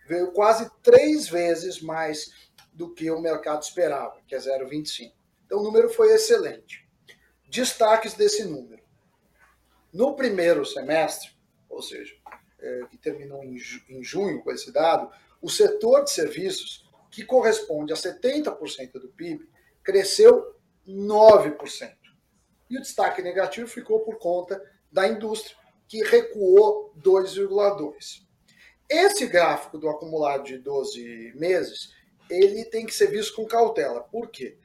veio 0.08 0.31
quase 0.31 0.70
três 0.81 1.27
vezes 1.27 1.81
mais 1.81 2.31
do 2.74 2.93
que 2.93 3.10
o 3.12 3.22
mercado 3.22 3.62
esperava, 3.62 4.22
que 4.27 4.36
é 4.36 4.38
0,25. 4.38 5.12
Então 5.46 5.60
o 5.60 5.63
número 5.63 5.89
foi 5.89 6.13
excelente. 6.13 6.88
Destaques 7.50 8.13
desse 8.13 8.46
número. 8.46 8.81
No 9.91 10.15
primeiro 10.15 10.65
semestre, 10.65 11.31
ou 11.70 11.81
seja, 11.81 12.15
é, 12.60 12.86
que 12.89 12.98
terminou 12.98 13.43
em, 13.43 13.58
em 13.89 14.03
junho 14.03 14.41
com 14.41 14.51
esse 14.51 14.72
dado, 14.72 15.12
o 15.41 15.50
setor 15.50 16.03
de 16.03 16.12
serviços, 16.12 16.89
que 17.10 17.25
corresponde 17.25 17.91
a 17.91 17.96
70% 17.96 18.93
do 18.93 19.10
PIB, 19.10 19.50
cresceu 19.84 20.55
9%. 20.88 21.96
E 22.70 22.77
o 22.77 22.81
destaque 22.81 23.22
negativo 23.22 23.67
ficou 23.67 24.00
por 24.00 24.17
conta 24.17 24.62
da 24.91 25.08
indústria, 25.08 25.58
que 25.88 26.03
recuou 26.03 26.93
2,2%. 26.98 28.31
Esse 28.91 29.25
gráfico 29.25 29.77
do 29.77 29.89
acumulado 29.89 30.43
de 30.43 30.57
12 30.57 31.31
meses 31.36 31.93
ele 32.29 32.65
tem 32.65 32.86
que 32.86 32.93
ser 32.93 33.07
visto 33.07 33.33
com 33.36 33.45
cautela. 33.45 34.01
Por 34.01 34.29
quê? 34.29 34.57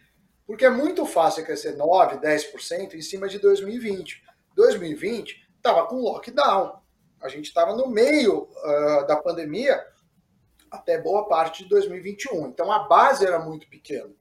Porque 0.44 0.64
é 0.64 0.70
muito 0.70 1.06
fácil 1.06 1.44
crescer 1.44 1.76
9%, 1.76 2.20
10% 2.20 2.94
em 2.94 3.02
cima 3.02 3.28
de 3.28 3.38
2020. 3.38 4.24
2020 4.56 5.48
estava 5.56 5.86
com 5.86 5.96
lockdown. 6.00 6.80
A 7.20 7.28
gente 7.28 7.46
estava 7.46 7.74
no 7.76 7.88
meio 7.88 8.48
uh, 8.50 9.06
da 9.06 9.16
pandemia 9.16 9.80
até 10.72 11.00
boa 11.00 11.28
parte 11.28 11.62
de 11.62 11.68
2021. 11.68 12.48
Então 12.48 12.72
a 12.72 12.80
base 12.80 13.24
era 13.24 13.38
muito 13.38 13.68
pequena. 13.68 14.12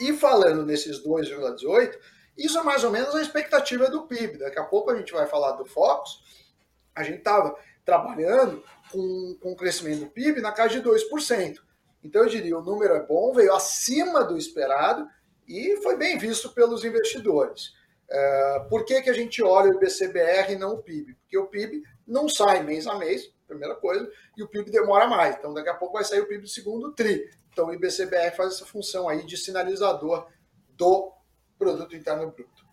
E 0.00 0.14
falando 0.14 0.64
nesses 0.64 1.04
2,18, 1.04 1.94
isso 2.38 2.58
é 2.58 2.62
mais 2.62 2.84
ou 2.84 2.90
menos 2.90 3.14
a 3.14 3.20
expectativa 3.20 3.90
do 3.90 4.06
PIB. 4.06 4.38
Daqui 4.38 4.58
a 4.58 4.64
pouco 4.64 4.90
a 4.90 4.96
gente 4.96 5.12
vai 5.12 5.26
falar 5.26 5.52
do 5.52 5.66
Focus. 5.66 6.22
A 6.94 7.02
gente 7.02 7.18
estava 7.18 7.54
trabalhando 7.90 8.62
com, 8.92 9.36
com 9.40 9.56
crescimento 9.56 10.04
do 10.04 10.06
PIB 10.06 10.40
na 10.40 10.52
casa 10.52 10.80
de 10.80 10.88
2%. 10.88 11.56
Então, 12.04 12.22
eu 12.22 12.28
diria, 12.28 12.56
o 12.56 12.62
número 12.62 12.94
é 12.94 13.04
bom, 13.04 13.32
veio 13.32 13.52
acima 13.52 14.22
do 14.22 14.38
esperado 14.38 15.08
e 15.48 15.76
foi 15.82 15.96
bem 15.96 16.16
visto 16.16 16.54
pelos 16.54 16.84
investidores. 16.84 17.72
É, 18.08 18.66
por 18.70 18.84
que, 18.84 19.02
que 19.02 19.10
a 19.10 19.12
gente 19.12 19.42
olha 19.42 19.72
o 19.72 19.74
IBCBR 19.74 20.52
e 20.52 20.56
não 20.56 20.74
o 20.74 20.82
PIB? 20.82 21.14
Porque 21.14 21.36
o 21.36 21.48
PIB 21.48 21.82
não 22.06 22.28
sai 22.28 22.62
mês 22.62 22.86
a 22.86 22.96
mês, 22.96 23.32
primeira 23.48 23.74
coisa, 23.74 24.08
e 24.36 24.42
o 24.44 24.48
PIB 24.48 24.70
demora 24.70 25.08
mais. 25.08 25.36
Então, 25.36 25.52
daqui 25.52 25.68
a 25.68 25.74
pouco 25.74 25.94
vai 25.94 26.04
sair 26.04 26.20
o 26.20 26.28
PIB 26.28 26.42
do 26.42 26.48
segundo 26.48 26.92
TRI. 26.92 27.28
Então, 27.52 27.66
o 27.66 27.74
IBCBR 27.74 28.36
faz 28.36 28.54
essa 28.54 28.64
função 28.64 29.08
aí 29.08 29.26
de 29.26 29.36
sinalizador 29.36 30.28
do 30.70 31.12
Produto 31.58 31.96
Interno 31.96 32.30
Bruto. 32.30 32.64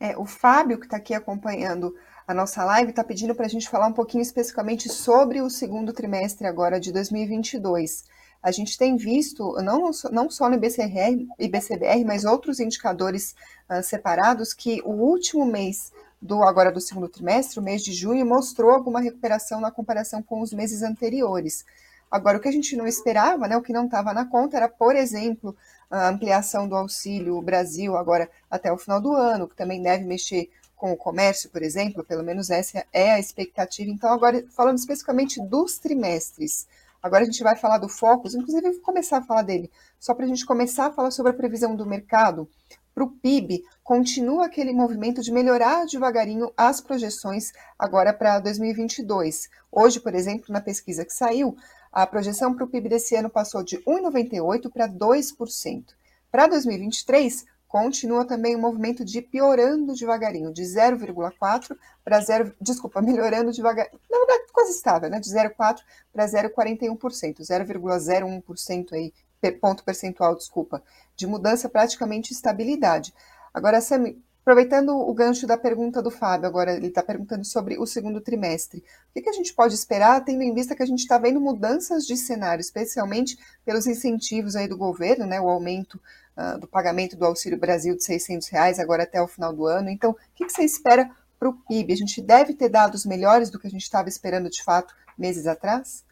É, 0.00 0.16
o 0.16 0.24
Fábio, 0.24 0.78
que 0.78 0.86
está 0.86 0.96
aqui 0.96 1.14
acompanhando 1.14 1.94
a 2.26 2.32
nossa 2.32 2.64
live 2.64 2.90
está 2.90 3.02
pedindo 3.02 3.34
para 3.34 3.46
a 3.46 3.48
gente 3.48 3.68
falar 3.68 3.86
um 3.86 3.92
pouquinho 3.92 4.22
especificamente 4.22 4.88
sobre 4.88 5.40
o 5.40 5.50
segundo 5.50 5.92
trimestre 5.92 6.46
agora 6.46 6.78
de 6.78 6.92
2022. 6.92 8.04
A 8.42 8.50
gente 8.50 8.76
tem 8.76 8.96
visto, 8.96 9.52
não, 9.62 9.90
não 10.10 10.30
só 10.30 10.48
no 10.48 10.56
IBCR, 10.56 11.26
IBCBR, 11.38 12.04
mas 12.04 12.24
outros 12.24 12.58
indicadores 12.58 13.34
uh, 13.70 13.82
separados, 13.82 14.52
que 14.52 14.82
o 14.84 14.90
último 14.90 15.46
mês 15.46 15.92
do 16.20 16.42
agora 16.42 16.70
do 16.70 16.80
segundo 16.80 17.08
trimestre, 17.08 17.58
o 17.58 17.62
mês 17.62 17.82
de 17.82 17.92
junho, 17.92 18.26
mostrou 18.26 18.70
alguma 18.70 19.00
recuperação 19.00 19.60
na 19.60 19.70
comparação 19.70 20.22
com 20.22 20.40
os 20.40 20.52
meses 20.52 20.82
anteriores. 20.82 21.64
Agora, 22.10 22.36
o 22.36 22.40
que 22.40 22.48
a 22.48 22.52
gente 22.52 22.76
não 22.76 22.86
esperava, 22.86 23.48
né, 23.48 23.56
o 23.56 23.62
que 23.62 23.72
não 23.72 23.86
estava 23.86 24.12
na 24.12 24.26
conta, 24.26 24.56
era, 24.56 24.68
por 24.68 24.94
exemplo, 24.94 25.56
a 25.90 26.08
ampliação 26.08 26.68
do 26.68 26.76
Auxílio 26.76 27.40
Brasil 27.40 27.96
agora 27.96 28.28
até 28.50 28.72
o 28.72 28.78
final 28.78 29.00
do 29.00 29.12
ano, 29.12 29.48
que 29.48 29.56
também 29.56 29.82
deve 29.82 30.04
mexer 30.04 30.50
com 30.82 30.90
o 30.90 30.96
comércio, 30.96 31.48
por 31.48 31.62
exemplo, 31.62 32.02
pelo 32.02 32.24
menos 32.24 32.50
essa 32.50 32.84
é 32.92 33.12
a 33.12 33.20
expectativa. 33.20 33.88
Então, 33.88 34.12
agora, 34.12 34.44
falando 34.50 34.78
especificamente 34.78 35.40
dos 35.40 35.78
trimestres, 35.78 36.66
agora 37.00 37.22
a 37.22 37.24
gente 37.24 37.40
vai 37.40 37.54
falar 37.54 37.78
do 37.78 37.88
Focus, 37.88 38.34
inclusive 38.34 38.68
vou 38.68 38.80
começar 38.80 39.18
a 39.18 39.22
falar 39.22 39.42
dele, 39.42 39.70
só 40.00 40.12
para 40.12 40.24
a 40.24 40.28
gente 40.28 40.44
começar 40.44 40.86
a 40.86 40.90
falar 40.90 41.12
sobre 41.12 41.30
a 41.30 41.36
previsão 41.36 41.76
do 41.76 41.86
mercado. 41.86 42.48
Para 42.92 43.04
o 43.04 43.10
PIB, 43.10 43.62
continua 43.84 44.46
aquele 44.46 44.72
movimento 44.72 45.22
de 45.22 45.30
melhorar 45.30 45.86
devagarinho 45.86 46.52
as 46.56 46.80
projeções 46.80 47.52
agora 47.78 48.12
para 48.12 48.40
2022. 48.40 49.50
Hoje, 49.70 50.00
por 50.00 50.16
exemplo, 50.16 50.46
na 50.48 50.60
pesquisa 50.60 51.04
que 51.04 51.14
saiu, 51.14 51.56
a 51.92 52.04
projeção 52.08 52.56
para 52.56 52.64
o 52.64 52.68
PIB 52.68 52.88
desse 52.88 53.14
ano 53.14 53.30
passou 53.30 53.62
de 53.62 53.78
1,98% 53.84 54.68
para 54.68 54.88
2%. 54.88 55.84
Para 56.28 56.48
2023, 56.48 57.44
continua 57.72 58.26
também 58.26 58.54
o 58.54 58.58
movimento 58.58 59.02
de 59.02 59.22
piorando 59.22 59.94
devagarinho, 59.94 60.52
de 60.52 60.60
0,4 60.62 61.74
para 62.04 62.20
0, 62.20 62.54
desculpa, 62.60 63.00
melhorando 63.00 63.50
devagar, 63.50 63.88
na 64.10 64.18
verdade 64.18 64.52
quase 64.52 64.72
estável, 64.72 65.08
né, 65.08 65.18
de 65.18 65.30
0,4 65.30 65.80
para 66.12 66.26
0,41%, 66.26 67.40
0,01% 67.40 68.92
aí, 68.92 69.14
ponto 69.58 69.82
percentual, 69.84 70.36
desculpa, 70.36 70.82
de 71.16 71.26
mudança 71.26 71.66
praticamente 71.66 72.34
estabilidade. 72.34 73.14
Agora, 73.54 73.80
Sami, 73.80 74.22
aproveitando 74.42 74.90
o 74.90 75.14
gancho 75.14 75.46
da 75.46 75.56
pergunta 75.56 76.02
do 76.02 76.10
Fábio, 76.10 76.48
agora 76.48 76.74
ele 76.74 76.88
está 76.88 77.02
perguntando 77.02 77.44
sobre 77.44 77.78
o 77.78 77.86
segundo 77.86 78.20
trimestre. 78.20 78.84
O 79.14 79.22
que, 79.22 79.28
a 79.28 79.32
gente 79.32 79.54
pode 79.54 79.74
esperar, 79.74 80.24
tendo 80.24 80.42
em 80.42 80.52
vista 80.52 80.74
que 80.74 80.82
a 80.82 80.86
gente 80.86 80.98
está 80.98 81.16
vendo 81.16 81.40
mudanças 81.40 82.04
de 82.04 82.16
cenário, 82.16 82.60
especialmente 82.60 83.38
pelos 83.64 83.86
incentivos 83.86 84.56
aí 84.56 84.66
do 84.66 84.76
governo, 84.76 85.26
né, 85.26 85.40
o 85.40 85.48
aumento 85.48 86.00
uh, 86.36 86.58
do 86.58 86.66
pagamento 86.66 87.16
do 87.16 87.24
Auxílio 87.24 87.58
Brasil 87.58 87.94
de 87.94 88.02
600 88.02 88.48
reais 88.48 88.80
agora 88.80 89.04
até 89.04 89.22
o 89.22 89.28
final 89.28 89.52
do 89.52 89.64
ano. 89.64 89.88
Então, 89.88 90.10
o 90.10 90.16
que, 90.34 90.44
que 90.44 90.52
você 90.52 90.64
espera 90.64 91.08
para 91.38 91.48
o 91.48 91.54
PIB? 91.54 91.92
A 91.92 91.96
gente 91.96 92.20
deve 92.20 92.52
ter 92.52 92.68
dados 92.68 93.06
melhores 93.06 93.48
do 93.48 93.60
que 93.60 93.68
a 93.68 93.70
gente 93.70 93.84
estava 93.84 94.08
esperando 94.08 94.50
de 94.50 94.62
fato 94.64 94.92
meses 95.16 95.46
atrás? 95.46 96.04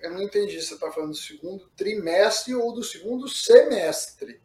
Eu 0.00 0.10
não 0.10 0.22
entendi. 0.22 0.60
Você 0.60 0.74
está 0.74 0.90
falando 0.90 1.10
do 1.10 1.16
segundo 1.16 1.68
trimestre 1.76 2.56
ou 2.56 2.72
do 2.72 2.82
segundo 2.82 3.28
semestre? 3.28 4.40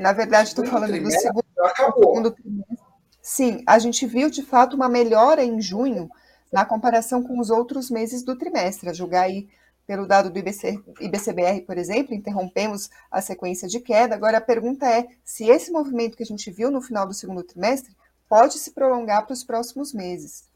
Na 0.00 0.12
verdade, 0.12 0.48
estou 0.48 0.64
falando 0.64 0.98
do 0.98 1.10
segundo, 1.10 1.44
do 1.44 2.00
segundo 2.00 2.30
trimestre. 2.30 2.78
Sim, 3.20 3.62
a 3.66 3.78
gente 3.78 4.06
viu 4.06 4.30
de 4.30 4.42
fato 4.42 4.74
uma 4.74 4.88
melhora 4.88 5.44
em 5.44 5.60
junho 5.60 6.08
na 6.50 6.64
comparação 6.64 7.22
com 7.22 7.38
os 7.38 7.50
outros 7.50 7.90
meses 7.90 8.22
do 8.22 8.36
trimestre, 8.36 8.88
a 8.88 8.94
julgar 8.94 9.24
aí 9.24 9.46
pelo 9.86 10.06
dado 10.06 10.30
do 10.30 10.38
IBC, 10.38 10.82
IBCBR, 11.00 11.62
por 11.62 11.76
exemplo, 11.76 12.14
interrompemos 12.14 12.88
a 13.10 13.20
sequência 13.20 13.68
de 13.68 13.78
queda. 13.78 14.14
Agora 14.14 14.38
a 14.38 14.40
pergunta 14.40 14.88
é 14.88 15.06
se 15.22 15.44
esse 15.44 15.70
movimento 15.70 16.16
que 16.16 16.22
a 16.22 16.26
gente 16.26 16.50
viu 16.50 16.70
no 16.70 16.80
final 16.80 17.06
do 17.06 17.12
segundo 17.12 17.42
trimestre 17.42 17.94
pode 18.26 18.58
se 18.58 18.70
prolongar 18.70 19.26
para 19.26 19.34
os 19.34 19.44
próximos 19.44 19.92
meses. 19.92 20.48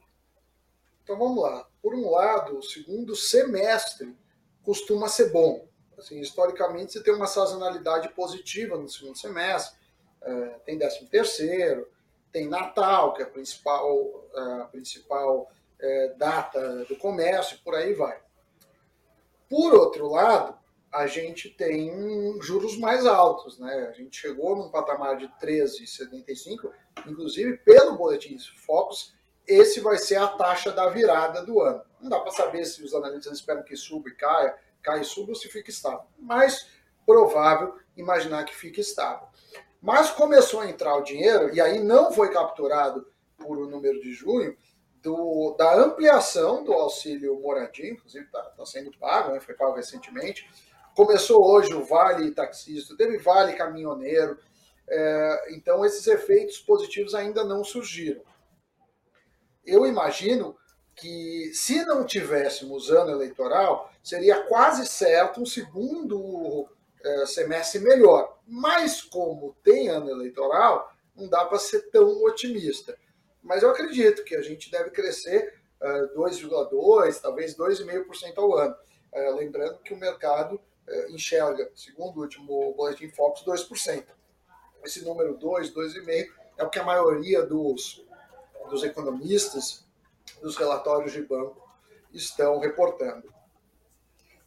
Então 1.03 1.19
vamos 1.19 1.43
lá. 1.43 1.67
Por 1.83 1.95
um 1.95 2.11
lado, 2.11 2.57
o 2.57 2.63
segundo 2.63 3.15
semestre 3.15 4.17
costuma 4.63 5.09
ser 5.09 5.31
bom. 5.33 5.67
Assim, 5.99 6.21
historicamente, 6.21 6.93
você 6.93 7.03
tem 7.03 7.15
uma 7.15 7.27
sazonalidade 7.27 8.09
positiva 8.11 8.77
no 8.77 8.89
segundo 8.89 9.17
semestre. 9.17 9.79
É, 10.23 10.45
tem 10.65 10.79
13 10.79 11.07
terceiro, 11.07 11.89
tem 12.33 12.49
Natal, 12.49 13.13
que 13.15 13.23
é 13.23 13.25
a 13.25 13.29
principal, 13.29 14.27
a 14.35 14.69
principal 14.71 15.51
é, 15.81 16.15
data 16.17 16.85
do 16.87 16.97
comércio, 16.97 17.59
por 17.63 17.75
aí 17.75 17.95
vai. 17.95 18.19
Por 19.49 19.75
outro 19.75 20.09
lado, 20.09 20.59
a 20.95 21.07
gente 21.07 21.51
tem 21.51 22.41
juros 22.41 22.79
mais 22.79 23.05
altos, 23.05 23.59
né? 23.59 23.89
A 23.89 23.93
gente 23.93 24.17
chegou 24.17 24.57
num 24.57 24.71
patamar 24.71 25.17
de 25.17 25.29
13,75, 25.41 26.71
inclusive 27.07 27.59
pelo 27.59 27.97
boletim 27.97 28.39
Focus, 28.65 29.13
esse 29.47 29.81
vai 29.81 29.99
ser 29.99 30.17
a 30.17 30.29
taxa 30.29 30.73
da 30.73 30.89
virada 30.89 31.45
do 31.45 31.61
ano. 31.61 31.83
Não 32.01 32.09
dá 32.09 32.21
para 32.21 32.31
saber 32.31 32.65
se 32.65 32.83
os 32.83 32.95
analistas 32.95 33.35
esperam 33.35 33.63
que 33.63 33.77
suba 33.77 34.09
e 34.09 34.15
caia, 34.15 34.57
caia 34.85 35.01
e 35.01 35.05
suba 35.05 35.31
ou 35.31 35.35
se 35.35 35.49
fica 35.49 35.71
estável. 35.71 36.05
Mas 36.19 36.69
provável 37.05 37.75
imaginar 37.97 38.45
que 38.45 38.55
fique 38.55 38.81
estável. 38.81 39.27
Mas 39.81 40.11
começou 40.11 40.61
a 40.61 40.69
entrar 40.69 40.95
o 40.97 41.03
dinheiro, 41.03 41.55
e 41.55 41.61
aí 41.61 41.83
não 41.83 42.13
foi 42.13 42.31
capturado 42.31 43.07
por 43.37 43.59
o 43.59 43.69
número 43.69 44.01
de 44.01 44.13
junho, 44.13 44.57
do, 45.03 45.55
da 45.59 45.75
ampliação 45.75 46.65
do 46.65 46.73
auxílio 46.73 47.39
moradia, 47.41 47.91
inclusive 47.91 48.25
está 48.25 48.41
tá 48.43 48.65
sendo 48.65 48.91
pago, 48.97 49.33
né, 49.33 49.41
foi 49.41 49.55
pago 49.55 49.75
recentemente. 49.75 50.49
Começou 50.97 51.45
hoje 51.45 51.75
o 51.75 51.85
Vale 51.85 52.31
Taxista, 52.31 52.97
teve 52.97 53.19
Vale 53.19 53.53
Caminhoneiro, 53.53 54.39
é, 54.89 55.55
então 55.55 55.85
esses 55.85 56.07
efeitos 56.07 56.59
positivos 56.59 57.15
ainda 57.15 57.45
não 57.45 57.63
surgiram. 57.63 58.23
Eu 59.65 59.87
imagino 59.87 60.57
que 60.97 61.51
se 61.53 61.85
não 61.85 62.05
tivéssemos 62.05 62.91
ano 62.91 63.11
eleitoral, 63.11 63.93
seria 64.03 64.43
quase 64.45 64.87
certo 64.87 65.41
um 65.41 65.47
segundo 65.47 66.69
é, 67.05 67.27
semestre 67.27 67.81
melhor. 67.81 68.39
Mas 68.47 69.03
como 69.03 69.57
tem 69.63 69.89
ano 69.89 70.11
eleitoral, 70.11 70.93
não 71.15 71.29
dá 71.29 71.45
para 71.45 71.59
ser 71.59 71.91
tão 71.91 72.23
otimista. 72.25 72.97
Mas 73.43 73.63
eu 73.63 73.71
acredito 73.71 74.25
que 74.25 74.35
a 74.35 74.43
gente 74.43 74.71
deve 74.71 74.91
crescer 74.91 75.55
uh, 75.81 76.19
2,2%, 76.19 77.21
talvez 77.21 77.55
2,5% 77.55 78.39
ao 78.39 78.57
ano. 78.57 78.75
Uh, 79.13 79.37
lembrando 79.37 79.79
que 79.81 79.93
o 79.93 79.99
mercado 79.99 80.55
uh, 80.55 81.11
enxerga, 81.11 81.71
segundo 81.75 82.17
o 82.17 82.23
último 82.23 82.73
Boletim 82.75 83.09
Focus, 83.11 83.45
2%. 83.45 84.05
Esse 84.83 85.05
número 85.05 85.37
2, 85.37 85.75
2,5% 85.75 86.29
é 86.57 86.65
o 86.65 86.71
que 86.71 86.79
a 86.79 86.85
maioria 86.85 87.43
dos, 87.43 88.05
dos 88.71 88.83
economistas, 88.83 89.84
dos 90.45 90.59
relatórios 90.59 91.11
de 91.11 91.23
banco, 91.23 91.57
estão 92.13 92.59
reportando. 92.59 93.33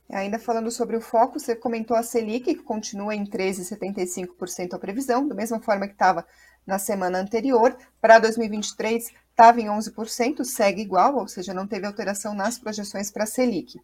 Ainda 0.07 0.37
falando 0.37 0.69
sobre 0.69 0.95
o 0.95 1.01
foco, 1.01 1.39
você 1.39 1.55
comentou 1.55 1.97
a 1.97 2.03
Selic, 2.03 2.53
que 2.53 2.63
continua 2.63 3.15
em 3.15 3.25
13,75% 3.25 4.75
a 4.75 4.79
previsão, 4.79 5.27
da 5.27 5.33
mesma 5.33 5.59
forma 5.59 5.87
que 5.87 5.93
estava 5.93 6.25
na 6.67 6.77
semana 6.77 7.19
anterior. 7.19 7.75
Para 7.99 8.19
2023, 8.19 9.11
estava 9.31 9.59
em 9.59 9.65
11%, 9.65 10.45
segue 10.45 10.83
igual, 10.83 11.15
ou 11.17 11.27
seja, 11.27 11.51
não 11.51 11.67
teve 11.67 11.87
alteração 11.87 12.35
nas 12.35 12.59
projeções 12.59 13.11
para 13.11 13.23
a 13.23 13.27
Selic. 13.27 13.81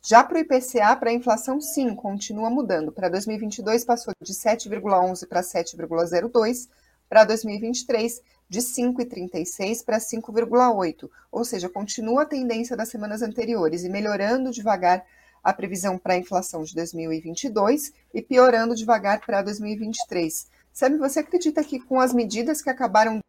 Já 0.00 0.22
para 0.22 0.38
o 0.38 0.40
IPCA, 0.40 0.94
para 0.94 1.10
a 1.10 1.14
inflação, 1.14 1.60
sim, 1.60 1.94
continua 1.96 2.48
mudando. 2.48 2.92
Para 2.92 3.08
2022, 3.08 3.84
passou 3.84 4.14
de 4.22 4.32
7,11 4.32 5.26
para 5.26 5.42
7,02. 5.42 6.68
Para 7.08 7.24
2023, 7.24 8.20
de 8.48 8.60
5,36 8.60 9.84
para 9.84 9.98
5,8. 9.98 11.10
Ou 11.30 11.44
seja, 11.44 11.68
continua 11.68 12.22
a 12.22 12.26
tendência 12.26 12.76
das 12.76 12.88
semanas 12.88 13.22
anteriores 13.22 13.84
e 13.84 13.88
melhorando 13.88 14.50
devagar 14.50 15.04
a 15.42 15.52
previsão 15.52 15.96
para 15.96 16.14
a 16.14 16.18
inflação 16.18 16.64
de 16.64 16.74
2022 16.74 17.92
e 18.12 18.22
piorando 18.22 18.74
devagar 18.74 19.20
para 19.24 19.42
2023. 19.42 20.48
Sabe, 20.72 20.98
você 20.98 21.20
acredita 21.20 21.62
que 21.62 21.80
com 21.80 22.00
as 22.00 22.12
medidas 22.12 22.60
que 22.60 22.68
acabaram 22.68 23.20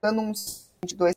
dando 0.00 0.20
uns 0.20 0.70
22, 0.82 1.14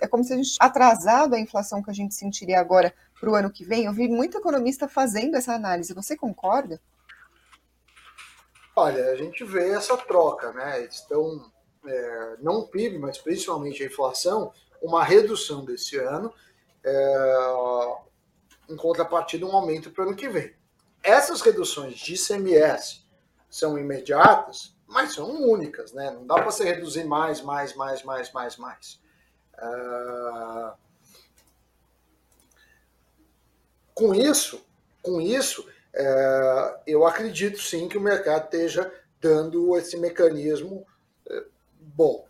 é 0.00 0.06
como 0.06 0.24
se 0.24 0.32
a 0.32 0.36
gente 0.36 0.56
atrasado 0.60 1.34
a 1.34 1.40
inflação 1.40 1.82
que 1.82 1.90
a 1.90 1.94
gente 1.94 2.14
sentiria 2.14 2.60
agora 2.60 2.94
para 3.18 3.30
o 3.30 3.34
ano 3.34 3.50
que 3.50 3.64
vem? 3.64 3.84
Eu 3.84 3.92
vi 3.92 4.08
muito 4.08 4.36
economista 4.36 4.88
fazendo 4.88 5.36
essa 5.36 5.54
análise. 5.54 5.94
Você 5.94 6.16
concorda? 6.16 6.80
Olha, 8.76 9.10
a 9.10 9.16
gente 9.16 9.44
vê 9.44 9.70
essa 9.70 9.96
troca, 9.96 10.52
né? 10.52 10.82
Estão, 10.82 11.50
é, 11.86 12.36
não 12.40 12.60
o 12.60 12.68
PIB, 12.68 12.98
mas 12.98 13.18
principalmente 13.18 13.82
a 13.82 13.86
inflação, 13.86 14.52
uma 14.82 15.04
redução 15.04 15.64
desse 15.64 15.96
ano. 15.96 16.32
É, 16.82 17.94
em 18.68 18.76
contrapartida, 18.76 19.46
um 19.46 19.54
aumento 19.54 19.90
para 19.90 20.04
o 20.04 20.08
ano 20.08 20.16
que 20.16 20.28
vem. 20.28 20.54
Essas 21.02 21.40
reduções 21.40 21.96
de 21.96 22.14
ICMS 22.14 23.04
são 23.50 23.78
imediatas, 23.78 24.74
mas 24.86 25.14
são 25.14 25.30
únicas, 25.30 25.92
né? 25.92 26.10
Não 26.10 26.26
dá 26.26 26.34
para 26.34 26.46
você 26.46 26.64
reduzir 26.64 27.04
mais, 27.04 27.40
mais, 27.40 27.74
mais, 27.74 28.02
mais, 28.02 28.32
mais, 28.32 28.56
mais. 28.56 29.00
Uh... 29.58 30.72
Com 33.94 34.12
isso, 34.12 34.66
com 35.00 35.20
isso, 35.20 35.62
uh, 35.62 36.80
eu 36.84 37.06
acredito 37.06 37.60
sim 37.60 37.88
que 37.88 37.96
o 37.96 38.00
mercado 38.00 38.46
esteja 38.46 38.92
dando 39.20 39.76
esse 39.76 39.96
mecanismo 39.96 40.84
bom. 41.94 42.26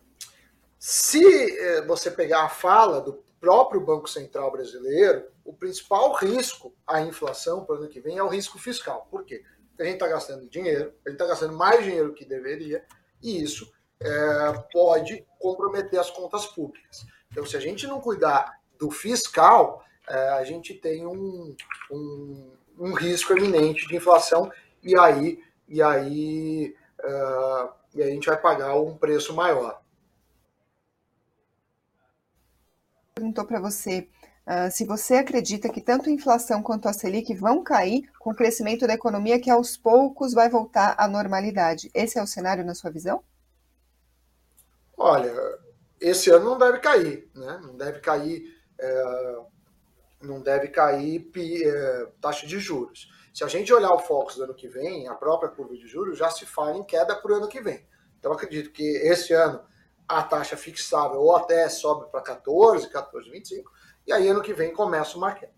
Se 0.79 1.25
eh, 1.59 1.83
você 1.87 2.11
pegar 2.11 2.45
a 2.45 2.49
fala 2.49 3.01
do 3.01 3.25
próprio 3.41 3.81
Banco 3.81 4.09
Central 4.09 4.51
brasileiro, 4.51 5.27
o 5.45 5.53
principal 5.53 6.13
risco 6.15 6.75
à 6.87 7.01
inflação 7.01 7.65
para 7.65 7.75
o 7.75 7.79
ano 7.79 7.89
que 7.89 8.01
vem 8.01 8.19
é 8.19 8.23
o 8.23 8.29
risco 8.29 8.59
fiscal. 8.59 9.07
Por 9.11 9.25
quê? 9.25 9.43
Porque 9.69 9.83
a 9.83 9.85
gente 9.87 9.95
está 9.95 10.09
gastando 10.09 10.49
dinheiro, 10.49 10.93
a 11.05 11.11
gente 11.11 11.21
está 11.21 11.27
gastando 11.27 11.57
mais 11.57 11.85
dinheiro 11.85 12.15
que 12.15 12.25
deveria, 12.25 12.85
e 13.23 13.43
isso 13.43 13.71
é, 14.01 14.09
pode 14.73 15.27
comprometer 15.39 15.99
as 15.99 16.11
contas 16.11 16.47
públicas. 16.47 17.07
Então, 17.31 17.45
se 17.45 17.57
a 17.57 17.61
gente 17.61 17.87
não 17.87 18.01
cuidar 18.01 18.61
do 18.79 18.91
fiscal, 18.91 19.85
é, 20.09 20.29
a 20.31 20.45
gente 20.45 20.75
tem 20.75 21.07
um, 21.07 21.57
um, 21.91 22.53
um, 22.79 22.93
risco 22.93 23.33
eminente 23.33 23.87
de 23.89 23.97
inflação, 23.97 24.51
e 24.83 24.99
aí, 24.99 25.43
e 25.67 25.83
aí, 25.83 26.77
e 27.95 28.03
a 28.03 28.07
gente 28.07 28.27
vai 28.27 28.37
pagar 28.37 28.75
um 28.77 28.97
preço 28.97 29.35
maior. 29.35 29.85
perguntou 33.15 33.45
para 33.45 33.61
você 33.61 34.09
uh, 34.47 34.71
se 34.71 34.85
você 34.85 35.15
acredita 35.15 35.69
que 35.69 35.81
tanto 35.81 36.09
a 36.09 36.13
inflação 36.13 36.63
quanto 36.63 36.89
a 36.89 36.93
Selic 36.93 37.33
vão 37.35 37.63
cair 37.63 38.11
com 38.19 38.31
o 38.31 38.35
crescimento 38.35 38.87
da 38.87 38.95
economia 38.95 39.41
que 39.41 39.49
aos 39.49 39.77
poucos 39.77 40.35
vai 40.35 40.49
voltar 40.51 40.95
à 40.99 41.09
normalidade. 41.09 41.91
Esse 41.95 42.19
é 42.19 42.23
o 42.23 42.27
cenário 42.27 42.65
na 42.65 42.75
sua 42.75 42.91
visão? 42.91 43.23
Olha, 44.97 45.33
esse 46.01 46.29
ano 46.31 46.45
não 46.45 46.59
deve 46.59 46.79
cair, 46.79 47.31
né? 47.35 47.61
Não 47.63 47.77
deve 47.77 48.01
cair, 48.01 48.43
é, 48.79 49.37
não 50.21 50.41
deve 50.41 50.69
cair 50.69 51.31
é, 51.37 52.09
taxa 52.21 52.47
de 52.47 52.59
juros. 52.59 53.09
Se 53.35 53.43
a 53.43 53.49
gente 53.49 53.75
olhar 53.75 53.93
o 53.93 53.99
Focus 53.99 54.37
do 54.37 54.45
ano 54.45 54.55
que 54.55 54.69
vem, 54.69 55.09
a 55.09 55.15
própria 55.15 55.51
curva 55.51 55.75
de 55.75 55.89
juros 55.89 56.17
já 56.17 56.31
se 56.31 56.47
fala 56.47 56.77
em 56.77 56.85
queda 56.85 57.17
para 57.17 57.33
o 57.33 57.35
ano 57.35 57.49
que 57.49 57.61
vem. 57.61 57.85
Então 58.17 58.31
acredito 58.31 58.71
que 58.71 58.85
esse 58.85 59.33
ano 59.33 59.61
a 60.09 60.23
taxa 60.23 60.57
fixável 60.57 61.21
ou 61.21 61.35
até 61.35 61.69
sobe 61.69 62.09
para 62.13 62.21
14, 62.21 62.89
14,25, 62.89 63.65
e 64.07 64.13
aí 64.13 64.29
ano 64.29 64.41
que 64.41 64.55
vem 64.55 64.73
começa 64.73 65.17
uma 65.17 65.33
queda. 65.33 65.53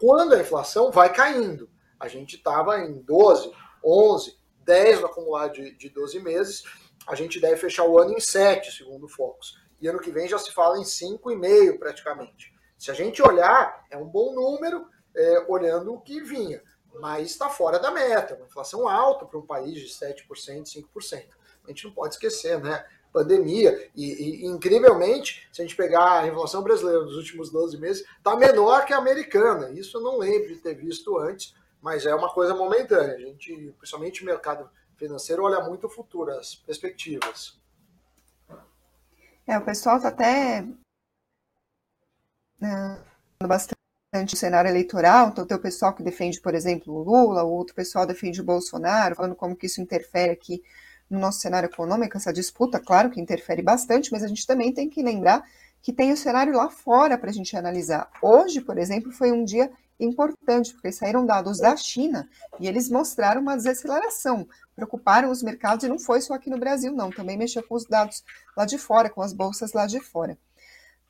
Quando 0.00 0.34
a 0.34 0.40
inflação 0.40 0.90
vai 0.90 1.12
caindo, 1.12 1.70
a 2.00 2.08
gente 2.08 2.34
estava 2.34 2.80
em 2.80 3.00
12, 3.00 3.52
11, 3.84 4.36
10 4.64 5.00
no 5.00 5.06
acumulado 5.06 5.52
de, 5.52 5.76
de 5.76 5.88
12 5.88 6.18
meses, 6.18 6.64
a 7.06 7.14
gente 7.14 7.38
deve 7.38 7.56
fechar 7.58 7.84
o 7.84 7.96
ano 7.96 8.12
em 8.12 8.20
7, 8.20 8.72
segundo 8.72 9.04
o 9.04 9.08
Focus. 9.08 9.56
E 9.80 9.86
ano 9.86 10.00
que 10.00 10.10
vem 10.10 10.26
já 10.26 10.38
se 10.38 10.52
fala 10.52 10.78
em 10.78 10.82
5,5 10.82 11.78
praticamente. 11.78 12.52
Se 12.76 12.90
a 12.90 12.94
gente 12.94 13.22
olhar, 13.22 13.86
é 13.88 13.96
um 13.96 14.06
bom 14.06 14.34
número, 14.34 14.84
é, 15.14 15.44
olhando 15.48 15.94
o 15.94 16.00
que 16.00 16.20
vinha, 16.20 16.60
mas 16.98 17.30
está 17.30 17.48
fora 17.48 17.78
da 17.78 17.90
meta, 17.90 18.34
uma 18.34 18.46
inflação 18.46 18.88
alta 18.88 19.26
para 19.26 19.38
um 19.38 19.46
país 19.46 19.74
de 19.74 19.86
7%, 19.86 20.24
5%. 20.26 21.24
A 21.64 21.68
gente 21.68 21.84
não 21.84 21.92
pode 21.92 22.14
esquecer, 22.14 22.58
né? 22.60 22.84
pandemia. 23.12 23.90
E, 23.94 24.44
e, 24.44 24.46
incrivelmente, 24.46 25.48
se 25.52 25.60
a 25.60 25.64
gente 25.64 25.76
pegar 25.76 26.20
a 26.20 26.26
inflação 26.26 26.62
brasileira 26.62 27.04
dos 27.04 27.16
últimos 27.16 27.50
12 27.50 27.78
meses, 27.78 28.04
está 28.16 28.36
menor 28.36 28.84
que 28.84 28.92
a 28.92 28.98
americana. 28.98 29.70
Isso 29.70 29.96
eu 29.96 30.00
não 30.00 30.18
lembro 30.18 30.48
de 30.48 30.60
ter 30.60 30.74
visto 30.74 31.18
antes, 31.18 31.54
mas 31.80 32.06
é 32.06 32.14
uma 32.14 32.32
coisa 32.32 32.54
momentânea. 32.54 33.16
A 33.16 33.18
gente, 33.18 33.74
principalmente 33.78 34.22
o 34.22 34.26
mercado 34.26 34.70
financeiro, 34.96 35.44
olha 35.44 35.60
muito 35.60 35.86
o 35.86 35.90
futuro, 35.90 36.30
as 36.32 36.54
perspectivas. 36.54 37.58
É, 39.46 39.58
o 39.58 39.64
pessoal 39.64 39.96
está 39.96 40.08
até 40.08 40.64
né, 42.60 43.02
bastante 43.42 43.79
o 44.12 44.36
cenário 44.36 44.68
eleitoral, 44.68 45.28
então 45.28 45.46
tem 45.46 45.56
o 45.56 45.60
pessoal 45.60 45.94
que 45.94 46.02
defende, 46.02 46.40
por 46.40 46.52
exemplo, 46.52 46.92
o 46.92 47.02
Lula, 47.02 47.44
o 47.44 47.50
outro 47.52 47.76
pessoal 47.76 48.04
defende 48.04 48.40
o 48.40 48.44
Bolsonaro, 48.44 49.14
falando 49.14 49.36
como 49.36 49.54
que 49.54 49.66
isso 49.66 49.80
interfere 49.80 50.32
aqui 50.32 50.64
no 51.08 51.20
nosso 51.20 51.38
cenário 51.38 51.68
econômico, 51.68 52.16
essa 52.16 52.32
disputa, 52.32 52.80
claro 52.80 53.08
que 53.08 53.20
interfere 53.20 53.62
bastante, 53.62 54.10
mas 54.10 54.24
a 54.24 54.26
gente 54.26 54.44
também 54.44 54.74
tem 54.74 54.90
que 54.90 55.00
lembrar 55.00 55.44
que 55.80 55.92
tem 55.92 56.12
o 56.12 56.16
cenário 56.16 56.52
lá 56.52 56.68
fora 56.68 57.16
para 57.16 57.30
a 57.30 57.32
gente 57.32 57.56
analisar. 57.56 58.10
Hoje, 58.20 58.60
por 58.60 58.78
exemplo, 58.78 59.12
foi 59.12 59.30
um 59.30 59.44
dia 59.44 59.70
importante, 60.00 60.72
porque 60.72 60.90
saíram 60.90 61.24
dados 61.24 61.58
da 61.58 61.76
China 61.76 62.28
e 62.58 62.66
eles 62.66 62.90
mostraram 62.90 63.40
uma 63.40 63.56
desaceleração, 63.56 64.48
preocuparam 64.74 65.30
os 65.30 65.40
mercados 65.40 65.84
e 65.84 65.88
não 65.88 66.00
foi 66.00 66.20
só 66.20 66.34
aqui 66.34 66.50
no 66.50 66.58
Brasil, 66.58 66.92
não, 66.92 67.10
também 67.10 67.36
mexeu 67.36 67.62
com 67.62 67.76
os 67.76 67.84
dados 67.84 68.24
lá 68.56 68.64
de 68.64 68.76
fora, 68.76 69.08
com 69.08 69.22
as 69.22 69.32
bolsas 69.32 69.72
lá 69.72 69.86
de 69.86 70.00
fora. 70.00 70.36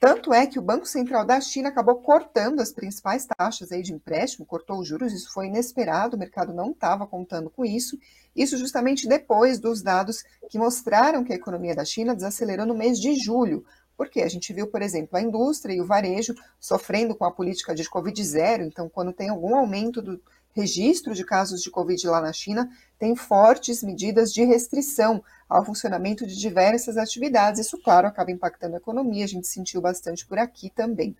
Tanto 0.00 0.32
é 0.32 0.46
que 0.46 0.58
o 0.58 0.62
Banco 0.62 0.86
Central 0.86 1.26
da 1.26 1.38
China 1.42 1.68
acabou 1.68 1.96
cortando 1.96 2.60
as 2.60 2.72
principais 2.72 3.26
taxas 3.26 3.70
aí 3.70 3.82
de 3.82 3.92
empréstimo, 3.92 4.46
cortou 4.46 4.80
os 4.80 4.88
juros, 4.88 5.12
isso 5.12 5.30
foi 5.30 5.48
inesperado, 5.48 6.16
o 6.16 6.18
mercado 6.18 6.54
não 6.54 6.70
estava 6.70 7.06
contando 7.06 7.50
com 7.50 7.66
isso. 7.66 7.98
Isso 8.34 8.56
justamente 8.56 9.06
depois 9.06 9.60
dos 9.60 9.82
dados 9.82 10.24
que 10.48 10.58
mostraram 10.58 11.22
que 11.22 11.34
a 11.34 11.36
economia 11.36 11.74
da 11.74 11.84
China 11.84 12.14
desacelerou 12.14 12.64
no 12.64 12.74
mês 12.74 12.98
de 12.98 13.14
julho. 13.14 13.62
Porque 13.94 14.22
a 14.22 14.28
gente 14.28 14.54
viu, 14.54 14.66
por 14.68 14.80
exemplo, 14.80 15.18
a 15.18 15.20
indústria 15.20 15.74
e 15.74 15.82
o 15.82 15.86
varejo 15.86 16.34
sofrendo 16.58 17.14
com 17.14 17.26
a 17.26 17.30
política 17.30 17.74
de 17.74 17.86
Covid 17.86 18.24
zero, 18.24 18.62
então, 18.64 18.88
quando 18.88 19.12
tem 19.12 19.28
algum 19.28 19.54
aumento 19.54 20.00
do 20.00 20.18
registro 20.52 21.14
de 21.14 21.24
casos 21.24 21.62
de 21.62 21.70
Covid 21.70 22.06
lá 22.06 22.20
na 22.20 22.32
China, 22.32 22.70
tem 22.98 23.14
fortes 23.16 23.82
medidas 23.82 24.32
de 24.32 24.44
restrição 24.44 25.22
ao 25.48 25.64
funcionamento 25.64 26.26
de 26.26 26.36
diversas 26.36 26.96
atividades. 26.96 27.60
Isso, 27.60 27.80
claro, 27.82 28.06
acaba 28.06 28.30
impactando 28.30 28.74
a 28.74 28.78
economia, 28.78 29.24
a 29.24 29.28
gente 29.28 29.46
sentiu 29.46 29.80
bastante 29.80 30.26
por 30.26 30.38
aqui 30.38 30.70
também. 30.70 31.16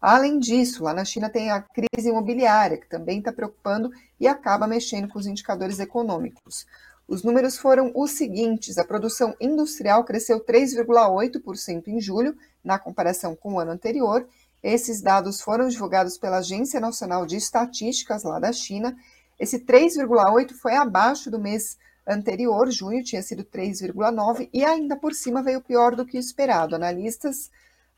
Além 0.00 0.40
disso, 0.40 0.82
lá 0.82 0.92
na 0.92 1.04
China 1.04 1.30
tem 1.30 1.52
a 1.52 1.62
crise 1.62 2.08
imobiliária, 2.08 2.76
que 2.76 2.88
também 2.88 3.20
está 3.20 3.32
preocupando 3.32 3.92
e 4.18 4.26
acaba 4.26 4.66
mexendo 4.66 5.08
com 5.08 5.18
os 5.18 5.26
indicadores 5.26 5.78
econômicos. 5.78 6.66
Os 7.06 7.22
números 7.22 7.56
foram 7.56 7.92
os 7.94 8.12
seguintes: 8.12 8.78
a 8.78 8.84
produção 8.84 9.34
industrial 9.40 10.02
cresceu 10.02 10.44
3,8% 10.44 11.86
em 11.86 12.00
julho, 12.00 12.36
na 12.64 12.78
comparação 12.78 13.36
com 13.36 13.54
o 13.54 13.60
ano 13.60 13.70
anterior. 13.70 14.26
Esses 14.62 15.02
dados 15.02 15.40
foram 15.40 15.68
divulgados 15.68 16.16
pela 16.16 16.38
Agência 16.38 16.78
Nacional 16.78 17.26
de 17.26 17.36
Estatísticas 17.36 18.22
lá 18.22 18.38
da 18.38 18.52
China. 18.52 18.96
Esse 19.38 19.58
3,8 19.58 20.52
foi 20.52 20.74
abaixo 20.76 21.30
do 21.30 21.38
mês 21.38 21.76
anterior, 22.06 22.70
junho 22.70 23.02
tinha 23.02 23.22
sido 23.22 23.44
3,9 23.44 24.48
e 24.52 24.64
ainda 24.64 24.96
por 24.96 25.12
cima 25.12 25.42
veio 25.42 25.60
pior 25.60 25.96
do 25.96 26.06
que 26.06 26.18
esperado. 26.18 26.74
Analistas 26.74 27.50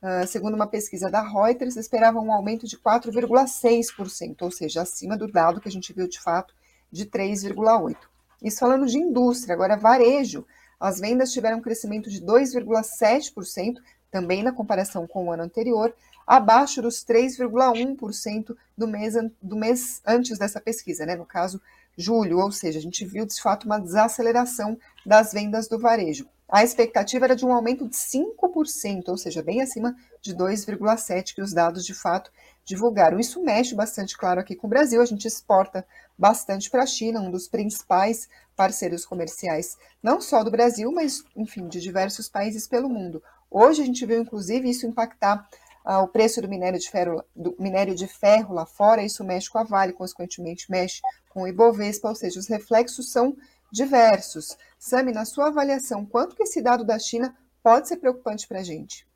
Uh, 0.04 0.26
segundo 0.26 0.52
uma 0.52 0.66
pesquisa 0.66 1.10
da 1.10 1.22
Reuters, 1.22 1.76
esperavam 1.76 2.26
um 2.26 2.30
aumento 2.30 2.66
de 2.66 2.76
4,6%, 2.76 4.42
ou 4.42 4.50
seja, 4.50 4.82
acima 4.82 5.16
do 5.16 5.26
dado 5.26 5.62
que 5.62 5.68
a 5.68 5.72
gente 5.72 5.94
viu 5.94 6.06
de 6.06 6.20
fato 6.20 6.54
de 6.92 7.06
3,8%. 7.06 7.96
Isso 8.42 8.58
falando 8.58 8.84
de 8.84 8.98
indústria, 8.98 9.54
agora 9.54 9.78
varejo, 9.78 10.44
as 10.78 11.00
vendas 11.00 11.32
tiveram 11.32 11.56
um 11.56 11.62
crescimento 11.62 12.10
de 12.10 12.20
2,7%, 12.20 13.76
também 14.10 14.42
na 14.42 14.52
comparação 14.52 15.06
com 15.06 15.24
o 15.24 15.32
ano 15.32 15.44
anterior, 15.44 15.94
abaixo 16.26 16.80
dos 16.80 17.04
3,1% 17.04 18.56
do 18.76 18.88
mês, 18.88 19.14
do 19.42 19.56
mês 19.56 20.00
antes 20.06 20.38
dessa 20.38 20.60
pesquisa, 20.60 21.04
né? 21.04 21.14
no 21.14 21.26
caso, 21.26 21.60
julho, 21.96 22.38
ou 22.38 22.50
seja, 22.50 22.78
a 22.78 22.82
gente 22.82 23.04
viu 23.04 23.24
de 23.24 23.40
fato 23.40 23.64
uma 23.64 23.78
desaceleração 23.78 24.78
das 25.04 25.32
vendas 25.32 25.68
do 25.68 25.78
varejo. 25.78 26.26
A 26.48 26.62
expectativa 26.62 27.24
era 27.24 27.36
de 27.36 27.44
um 27.44 27.52
aumento 27.52 27.88
de 27.88 27.96
5%, 27.96 29.08
ou 29.08 29.16
seja, 29.16 29.42
bem 29.42 29.62
acima 29.62 29.96
de 30.20 30.34
2,7% 30.36 31.34
que 31.34 31.42
os 31.42 31.52
dados 31.52 31.84
de 31.84 31.94
fato 31.94 32.30
divulgaram. 32.64 33.18
Isso 33.18 33.42
mexe 33.42 33.74
bastante, 33.74 34.16
claro, 34.16 34.40
aqui 34.40 34.54
com 34.54 34.66
o 34.66 34.70
Brasil. 34.70 35.00
A 35.00 35.06
gente 35.06 35.26
exporta 35.26 35.86
bastante 36.16 36.70
para 36.70 36.82
a 36.82 36.86
China, 36.86 37.20
um 37.20 37.30
dos 37.30 37.48
principais 37.48 38.28
parceiros 38.54 39.04
comerciais, 39.04 39.76
não 40.02 40.20
só 40.20 40.44
do 40.44 40.50
Brasil, 40.50 40.92
mas, 40.92 41.24
enfim, 41.34 41.66
de 41.66 41.80
diversos 41.80 42.28
países 42.28 42.68
pelo 42.68 42.88
mundo. 42.88 43.22
Hoje 43.50 43.82
a 43.82 43.84
gente 43.84 44.04
viu, 44.06 44.20
inclusive, 44.20 44.68
isso 44.68 44.86
impactar 44.86 45.48
ah, 45.84 46.00
o 46.00 46.08
preço 46.08 46.40
do 46.40 46.48
minério 46.48 46.78
de 46.78 46.90
ferro, 46.90 47.22
do 47.36 47.54
minério 47.58 47.94
de 47.94 48.06
ferro 48.06 48.54
lá 48.54 48.64
fora, 48.64 49.02
isso 49.02 49.22
mexe 49.22 49.50
com 49.50 49.58
a 49.58 49.64
Vale, 49.64 49.92
consequentemente 49.92 50.70
mexe 50.70 51.02
com 51.28 51.42
o 51.42 51.46
Ibovespa, 51.46 52.08
ou 52.08 52.14
seja, 52.14 52.40
os 52.40 52.48
reflexos 52.48 53.12
são 53.12 53.36
diversos. 53.70 54.56
Sami, 54.78 55.12
na 55.12 55.24
sua 55.24 55.48
avaliação, 55.48 56.06
quanto 56.06 56.34
que 56.34 56.44
esse 56.44 56.62
dado 56.62 56.84
da 56.84 56.98
China 56.98 57.36
pode 57.62 57.88
ser 57.88 57.98
preocupante 57.98 58.48
para 58.48 58.60
a 58.60 58.62
gente? 58.62 59.06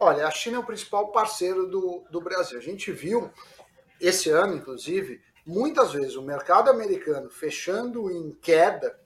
Olha, 0.00 0.26
a 0.26 0.30
China 0.32 0.56
é 0.56 0.60
o 0.60 0.66
principal 0.66 1.12
parceiro 1.12 1.68
do, 1.68 2.04
do 2.10 2.20
Brasil. 2.20 2.58
A 2.58 2.62
gente 2.62 2.90
viu 2.90 3.30
esse 4.00 4.30
ano, 4.30 4.56
inclusive, 4.56 5.22
muitas 5.46 5.92
vezes 5.92 6.16
o 6.16 6.22
mercado 6.22 6.68
americano 6.68 7.30
fechando 7.30 8.10
em 8.10 8.32
queda 8.32 8.98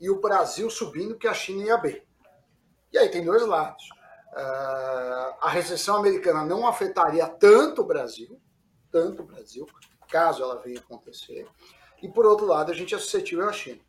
e 0.00 0.08
o 0.08 0.20
Brasil 0.20 0.70
subindo 0.70 1.18
que 1.18 1.28
a 1.28 1.34
China 1.34 1.64
ia 1.64 1.76
bem. 1.76 2.02
E 2.90 2.96
aí 2.96 3.10
tem 3.10 3.22
dois 3.22 3.46
lados. 3.46 3.84
Uh, 4.32 5.34
a 5.40 5.48
recessão 5.48 5.96
americana 5.96 6.44
não 6.44 6.66
afetaria 6.66 7.26
tanto 7.26 7.82
o 7.82 7.86
Brasil, 7.86 8.40
tanto 8.90 9.22
o 9.22 9.26
Brasil, 9.26 9.66
caso 10.08 10.42
ela 10.42 10.60
venha 10.60 10.80
acontecer 10.80 11.46
e 12.02 12.08
por 12.08 12.26
outro 12.26 12.46
lado 12.46 12.70
a 12.70 12.74
gente 12.74 12.94
é 12.94 12.98
suscetível 12.98 13.48
à 13.48 13.52
China. 13.52 13.80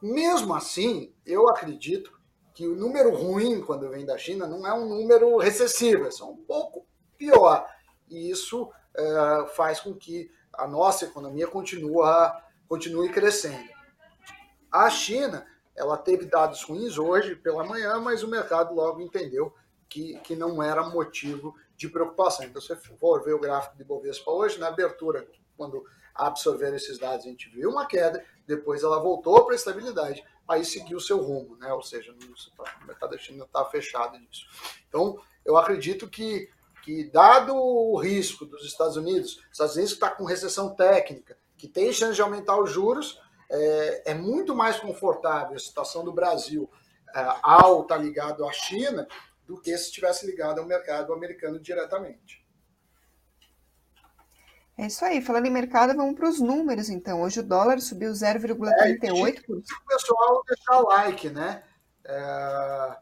Mesmo 0.00 0.54
assim, 0.54 1.12
eu 1.26 1.48
acredito 1.48 2.12
que 2.54 2.66
o 2.66 2.76
número 2.76 3.14
ruim 3.14 3.60
quando 3.60 3.90
vem 3.90 4.04
da 4.04 4.16
China 4.16 4.46
não 4.46 4.66
é 4.66 4.72
um 4.72 4.88
número 4.88 5.36
recessivo, 5.38 6.06
é 6.06 6.10
só 6.10 6.30
um 6.30 6.36
pouco 6.36 6.86
pior. 7.16 7.66
E 8.08 8.30
isso 8.30 8.70
é, 8.96 9.46
faz 9.54 9.80
com 9.80 9.94
que 9.94 10.30
a 10.52 10.66
nossa 10.66 11.04
economia 11.04 11.46
continue, 11.46 11.92
continue 12.68 13.10
crescendo. 13.10 13.68
A 14.70 14.88
China, 14.88 15.46
ela 15.76 15.96
teve 15.96 16.26
dados 16.26 16.62
ruins 16.62 16.98
hoje 16.98 17.34
pela 17.36 17.64
manhã, 17.64 17.98
mas 18.00 18.22
o 18.22 18.28
mercado 18.28 18.74
logo 18.74 19.00
entendeu 19.00 19.52
que, 19.90 20.18
que 20.20 20.36
não 20.36 20.62
era 20.62 20.88
motivo 20.88 21.54
de 21.76 21.88
preocupação. 21.88 22.46
Então, 22.46 22.62
você 22.62 22.76
for 22.76 23.22
ver 23.24 23.34
o 23.34 23.40
gráfico 23.40 23.76
de 23.76 23.82
Bovespa 23.84 24.30
hoje, 24.30 24.58
na 24.58 24.68
abertura, 24.68 25.26
quando 25.56 25.84
absorver 26.14 26.72
esses 26.74 26.98
dados, 26.98 27.26
a 27.26 27.28
gente 27.28 27.48
viu 27.50 27.70
uma 27.70 27.86
queda, 27.86 28.24
depois 28.46 28.82
ela 28.82 29.00
voltou 29.00 29.44
para 29.44 29.54
a 29.54 29.56
estabilidade, 29.56 30.24
aí 30.46 30.64
seguiu 30.64 30.98
o 30.98 31.00
seu 31.00 31.18
rumo, 31.18 31.56
né? 31.56 31.72
Ou 31.72 31.82
seja, 31.82 32.12
o 32.12 32.86
mercado 32.86 33.18
China 33.18 33.44
está 33.44 33.64
fechado 33.64 34.16
nisso. 34.18 34.46
Então, 34.88 35.18
eu 35.44 35.56
acredito 35.56 36.08
que, 36.08 36.48
que, 36.84 37.04
dado 37.10 37.54
o 37.54 37.98
risco 37.98 38.44
dos 38.44 38.64
Estados 38.64 38.96
Unidos, 38.96 39.36
os 39.36 39.52
Estados 39.52 39.74
Unidos 39.74 39.92
está 39.92 40.10
com 40.10 40.24
recessão 40.24 40.74
técnica, 40.74 41.36
que 41.56 41.66
tem 41.66 41.92
chance 41.92 42.14
de 42.14 42.22
aumentar 42.22 42.58
os 42.60 42.70
juros, 42.70 43.20
é, 43.50 44.12
é 44.12 44.14
muito 44.14 44.54
mais 44.54 44.78
confortável 44.78 45.56
a 45.56 45.60
situação 45.60 46.04
do 46.04 46.12
Brasil 46.12 46.70
é, 47.14 47.26
ao 47.42 47.82
estar 47.82 47.96
ligado 47.96 48.46
à 48.46 48.52
China 48.52 49.06
do 49.50 49.60
que 49.60 49.76
se 49.76 49.86
estivesse 49.86 50.24
ligado 50.24 50.60
ao 50.60 50.64
mercado 50.64 51.12
americano 51.12 51.58
diretamente. 51.58 52.46
É 54.78 54.86
isso 54.86 55.04
aí. 55.04 55.20
Falando 55.20 55.46
em 55.46 55.50
mercado, 55.50 55.92
vamos 55.92 56.14
para 56.14 56.28
os 56.28 56.38
números, 56.38 56.88
então. 56.88 57.20
Hoje 57.22 57.40
o 57.40 57.42
dólar 57.42 57.80
subiu 57.80 58.12
0,38%. 58.12 58.54
É, 59.02 59.52
o 59.52 59.62
pessoal 59.88 60.44
deixar 60.46 60.80
like, 60.82 61.30
né? 61.30 61.64
É, 62.04 62.96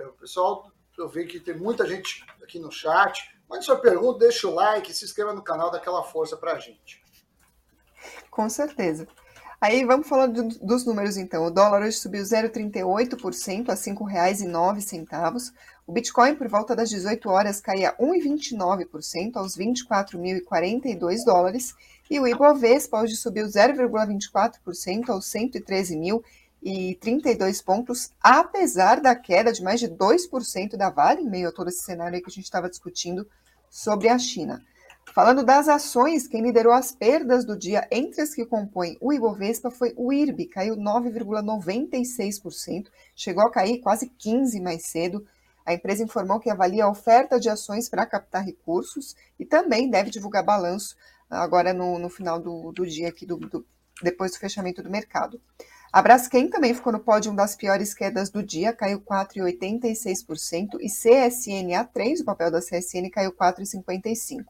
o 0.00 0.12
pessoal, 0.12 0.70
eu 0.98 1.08
vi 1.08 1.26
que 1.26 1.40
tem 1.40 1.56
muita 1.56 1.86
gente 1.86 2.22
aqui 2.42 2.58
no 2.58 2.70
chat. 2.70 3.34
Mande 3.48 3.64
sua 3.64 3.80
pergunta, 3.80 4.18
deixa 4.18 4.46
o 4.46 4.54
like, 4.54 4.92
se 4.92 5.06
inscreva 5.06 5.32
no 5.32 5.42
canal, 5.42 5.70
dá 5.70 5.78
aquela 5.78 6.02
força 6.02 6.36
para 6.36 6.52
a 6.52 6.58
gente. 6.58 7.02
Com 8.30 8.50
certeza. 8.50 9.08
Aí 9.58 9.84
vamos 9.86 10.06
falar 10.06 10.26
do, 10.26 10.46
dos 10.60 10.84
números 10.84 11.16
então. 11.16 11.46
O 11.46 11.50
dólar 11.50 11.80
hoje 11.82 11.96
subiu 11.96 12.22
0,38% 12.22 13.70
a 13.70 13.72
R$ 13.72 13.78
5,09. 13.78 15.52
O 15.86 15.92
Bitcoin, 15.92 16.34
por 16.34 16.48
volta 16.48 16.74
das 16.74 16.90
18 16.90 17.28
horas, 17.28 17.60
caía 17.60 17.94
1,29% 17.96 19.36
aos 19.36 19.56
24.042 19.56 21.24
dólares. 21.24 21.76
E 22.10 22.18
o 22.18 22.26
Ibovespa 22.26 23.00
hoje 23.00 23.14
subiu 23.14 23.46
0,24% 23.46 25.10
aos 25.10 25.26
113.032 25.26 27.64
pontos, 27.64 28.10
apesar 28.20 29.00
da 29.00 29.14
queda 29.14 29.52
de 29.52 29.62
mais 29.62 29.78
de 29.78 29.88
2% 29.88 30.76
da 30.76 30.90
Vale, 30.90 31.22
em 31.22 31.30
meio 31.30 31.50
a 31.50 31.52
todo 31.52 31.68
esse 31.68 31.84
cenário 31.84 32.20
que 32.20 32.28
a 32.28 32.32
gente 32.32 32.46
estava 32.46 32.68
discutindo 32.68 33.24
sobre 33.70 34.08
a 34.08 34.18
China. 34.18 34.60
Falando 35.14 35.44
das 35.44 35.68
ações, 35.68 36.26
quem 36.26 36.42
liderou 36.42 36.72
as 36.72 36.90
perdas 36.90 37.44
do 37.44 37.56
dia 37.56 37.86
entre 37.92 38.22
as 38.22 38.34
que 38.34 38.44
compõem 38.44 38.98
o 39.00 39.12
Ibovespa 39.12 39.70
foi 39.70 39.94
o 39.96 40.12
IRB, 40.12 40.46
caiu 40.46 40.76
9,96%, 40.76 42.88
chegou 43.14 43.46
a 43.46 43.52
cair 43.52 43.78
quase 43.78 44.10
15% 44.20 44.60
mais 44.60 44.86
cedo. 44.86 45.24
A 45.66 45.74
empresa 45.74 46.04
informou 46.04 46.38
que 46.38 46.48
avalia 46.48 46.84
a 46.84 46.88
oferta 46.88 47.40
de 47.40 47.48
ações 47.48 47.88
para 47.88 48.06
captar 48.06 48.44
recursos 48.44 49.16
e 49.36 49.44
também 49.44 49.90
deve 49.90 50.10
divulgar 50.10 50.44
balanço 50.44 50.96
agora 51.28 51.74
no, 51.74 51.98
no 51.98 52.08
final 52.08 52.40
do, 52.40 52.70
do 52.70 52.86
dia, 52.86 53.08
aqui 53.08 53.26
do, 53.26 53.36
do, 53.36 53.66
depois 54.00 54.30
do 54.30 54.38
fechamento 54.38 54.80
do 54.80 54.88
mercado. 54.88 55.40
A 55.92 56.00
Braskem 56.00 56.48
também 56.48 56.72
ficou 56.72 56.92
no 56.92 57.00
pódio 57.00 57.34
das 57.34 57.56
piores 57.56 57.94
quedas 57.94 58.30
do 58.30 58.44
dia, 58.44 58.72
caiu 58.72 59.00
4,86%, 59.00 60.78
e 60.80 60.86
CSNA3, 60.86 62.20
o 62.20 62.24
papel 62.24 62.50
da 62.50 62.60
CSN, 62.60 63.10
caiu 63.10 63.32
4,55%. 63.32 64.44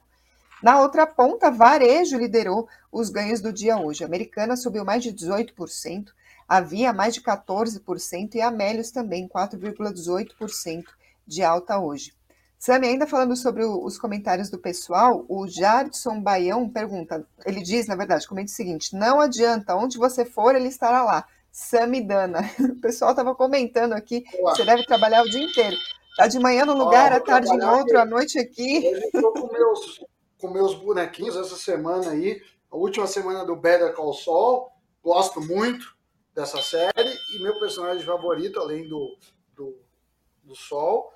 Na 0.63 0.81
outra 0.81 1.07
ponta, 1.07 1.51
varejo 1.51 2.19
liderou 2.19 2.69
os 2.91 3.09
ganhos 3.09 3.41
do 3.41 3.53
dia 3.53 3.79
hoje. 3.79 4.03
A 4.03 4.07
Americana 4.07 4.57
subiu 4.57 4.85
mais 4.85 5.03
de 5.03 5.13
18%, 5.13 6.09
a 6.49 6.61
Via 6.61 6.93
mais 6.93 7.15
de 7.15 7.23
14% 7.23 8.35
e 8.35 8.41
a 8.41 8.49
Amélios 8.49 8.91
também 8.91 9.29
4,18% 9.29 10.85
de 11.27 11.43
alta 11.43 11.79
hoje. 11.79 12.15
Sami, 12.59 12.89
ainda 12.89 13.07
falando 13.07 13.37
sobre 13.37 13.65
o, 13.65 13.85
os 13.85 13.99
comentários 13.99 14.51
do 14.51 14.59
pessoal, 14.59 15.25
o 15.29 15.47
Jardson 15.47 16.21
Baião 16.21 16.69
pergunta, 16.69 17.27
ele 17.45 17.63
diz, 17.63 17.87
na 17.87 17.95
verdade, 17.95 18.27
comente 18.27 18.51
o 18.51 18.55
seguinte, 18.55 18.95
não 18.97 19.21
adianta, 19.21 19.77
onde 19.77 19.99
você 19.99 20.25
for, 20.25 20.55
ele 20.55 20.69
estará 20.69 21.05
lá. 21.05 21.27
Sami 21.53 22.01
Dana. 22.01 22.41
O 22.77 22.81
pessoal 22.81 23.11
estava 23.11 23.35
comentando 23.35 23.93
aqui, 23.93 24.25
você 24.43 24.65
deve 24.65 24.85
trabalhar 24.85 25.23
o 25.23 25.29
dia 25.29 25.43
inteiro. 25.43 25.77
Tá 26.17 26.27
de 26.27 26.39
manhã 26.39 26.65
num 26.65 26.77
lugar, 26.77 27.13
à 27.13 27.21
tarde 27.21 27.51
em 27.53 27.63
outro, 27.63 27.99
à 27.99 28.05
noite 28.05 28.39
aqui. 28.39 28.87
Eu 28.87 28.99
estou 28.99 29.33
com 29.33 29.53
meus 29.53 30.01
com 30.39 30.51
meus 30.51 30.75
bonequinhos 30.75 31.37
essa 31.37 31.57
semana 31.57 32.11
aí, 32.11 32.41
a 32.71 32.77
última 32.77 33.07
semana 33.07 33.45
do 33.45 33.57
Better 33.57 33.95
Call 33.95 34.13
Saul. 34.13 34.69
Gosto 35.03 35.41
muito 35.41 35.97
dessa 36.35 36.61
série 36.63 37.17
e 37.35 37.43
meu 37.43 37.59
personagem 37.59 38.05
favorito, 38.05 38.61
além 38.61 38.89
do, 38.89 39.17
do, 39.55 39.79
do 40.47 40.55
Sol 40.55 41.13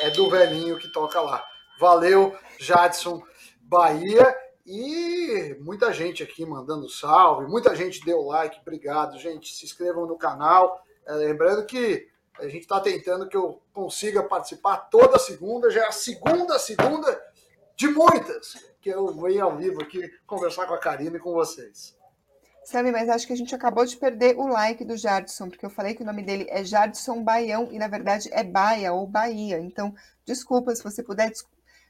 é 0.00 0.10
do 0.10 0.30
velhinho 0.30 0.78
que 0.78 0.88
toca 0.88 1.20
lá. 1.20 1.44
Valeu, 1.78 2.36
Jadson 2.58 3.22
Bahia. 3.60 4.34
E 4.64 5.56
muita 5.60 5.92
gente 5.92 6.22
aqui 6.22 6.46
mandando 6.46 6.88
salve, 6.88 7.46
muita 7.46 7.74
gente 7.74 8.04
deu 8.04 8.22
like, 8.22 8.60
obrigado, 8.60 9.18
gente. 9.18 9.52
Se 9.52 9.64
inscrevam 9.64 10.06
no 10.06 10.16
canal. 10.16 10.84
É, 11.06 11.12
lembrando 11.14 11.66
que 11.66 12.08
a 12.38 12.44
gente 12.44 12.60
está 12.60 12.80
tentando 12.80 13.28
que 13.28 13.36
eu 13.36 13.60
consiga 13.72 14.22
participar 14.22 14.76
toda 14.90 15.18
segunda, 15.18 15.70
já 15.70 15.84
é 15.84 15.88
a 15.88 15.92
segunda 15.92 16.58
segunda 16.58 17.20
de 17.74 17.88
muitas 17.88 18.54
que 18.80 18.90
eu 18.90 19.08
venho 19.08 19.44
ao 19.44 19.56
vivo 19.56 19.82
aqui 19.82 20.08
conversar 20.26 20.66
com 20.66 20.74
a 20.74 20.78
Karina 20.78 21.16
e 21.16 21.20
com 21.20 21.32
vocês. 21.32 21.98
Sabe, 22.64 22.92
mas 22.92 23.08
acho 23.08 23.26
que 23.26 23.32
a 23.32 23.36
gente 23.36 23.54
acabou 23.54 23.84
de 23.84 23.96
perder 23.96 24.36
o 24.36 24.46
like 24.46 24.84
do 24.84 24.96
Jardson, 24.96 25.48
porque 25.48 25.64
eu 25.64 25.70
falei 25.70 25.94
que 25.94 26.02
o 26.02 26.06
nome 26.06 26.22
dele 26.22 26.46
é 26.50 26.62
Jardson 26.62 27.22
Baião 27.22 27.68
e 27.72 27.78
na 27.78 27.88
verdade 27.88 28.28
é 28.32 28.44
Baia 28.44 28.92
ou 28.92 29.06
Bahia. 29.06 29.58
Então, 29.58 29.94
desculpa 30.24 30.74
se 30.74 30.82
você 30.82 31.02
puder 31.02 31.32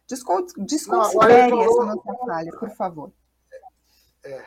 descon 0.07 0.47
desconsidere 0.59 1.51
Não, 1.51 1.63
essa 1.63 1.85
nossa 1.85 2.15
falha, 2.25 2.53
por 2.53 2.71
favor. 2.71 3.13
É. 4.25 4.43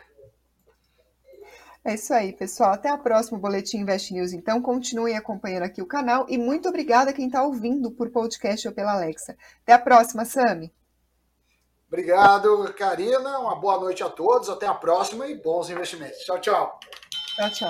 É 1.86 1.96
isso 1.96 2.14
aí, 2.14 2.32
pessoal. 2.32 2.72
Até 2.72 2.88
a 2.88 2.98
próxima 2.98 3.38
Boletim 3.38 3.80
Invest 3.80 4.14
News. 4.14 4.32
Então, 4.32 4.62
continuem 4.62 5.18
acompanhando 5.18 5.64
aqui 5.64 5.82
o 5.82 5.86
canal 5.86 6.26
e 6.30 6.38
muito 6.38 6.70
obrigada 6.70 7.10
a 7.10 7.14
quem 7.14 7.28
está 7.28 7.44
ouvindo 7.44 7.92
por 7.92 8.10
podcast 8.10 8.66
ou 8.66 8.74
pela 8.74 8.94
Alexa. 8.94 9.36
Até 9.64 9.74
a 9.74 9.80
próxima, 9.80 10.24
Sami. 10.24 10.72
Obrigado, 11.93 12.73
Karina. 12.73 13.38
Uma 13.38 13.53
boa 13.53 13.79
noite 13.79 14.01
a 14.01 14.10
todos. 14.10 14.49
Até 14.49 14.65
a 14.65 14.73
próxima 14.73 15.27
e 15.27 15.36
bons 15.36 15.69
investimentos. 15.69 16.17
Tchau, 16.25 16.41
tchau. 16.41 16.79
Tchau, 17.36 17.51
tchau. 17.51 17.69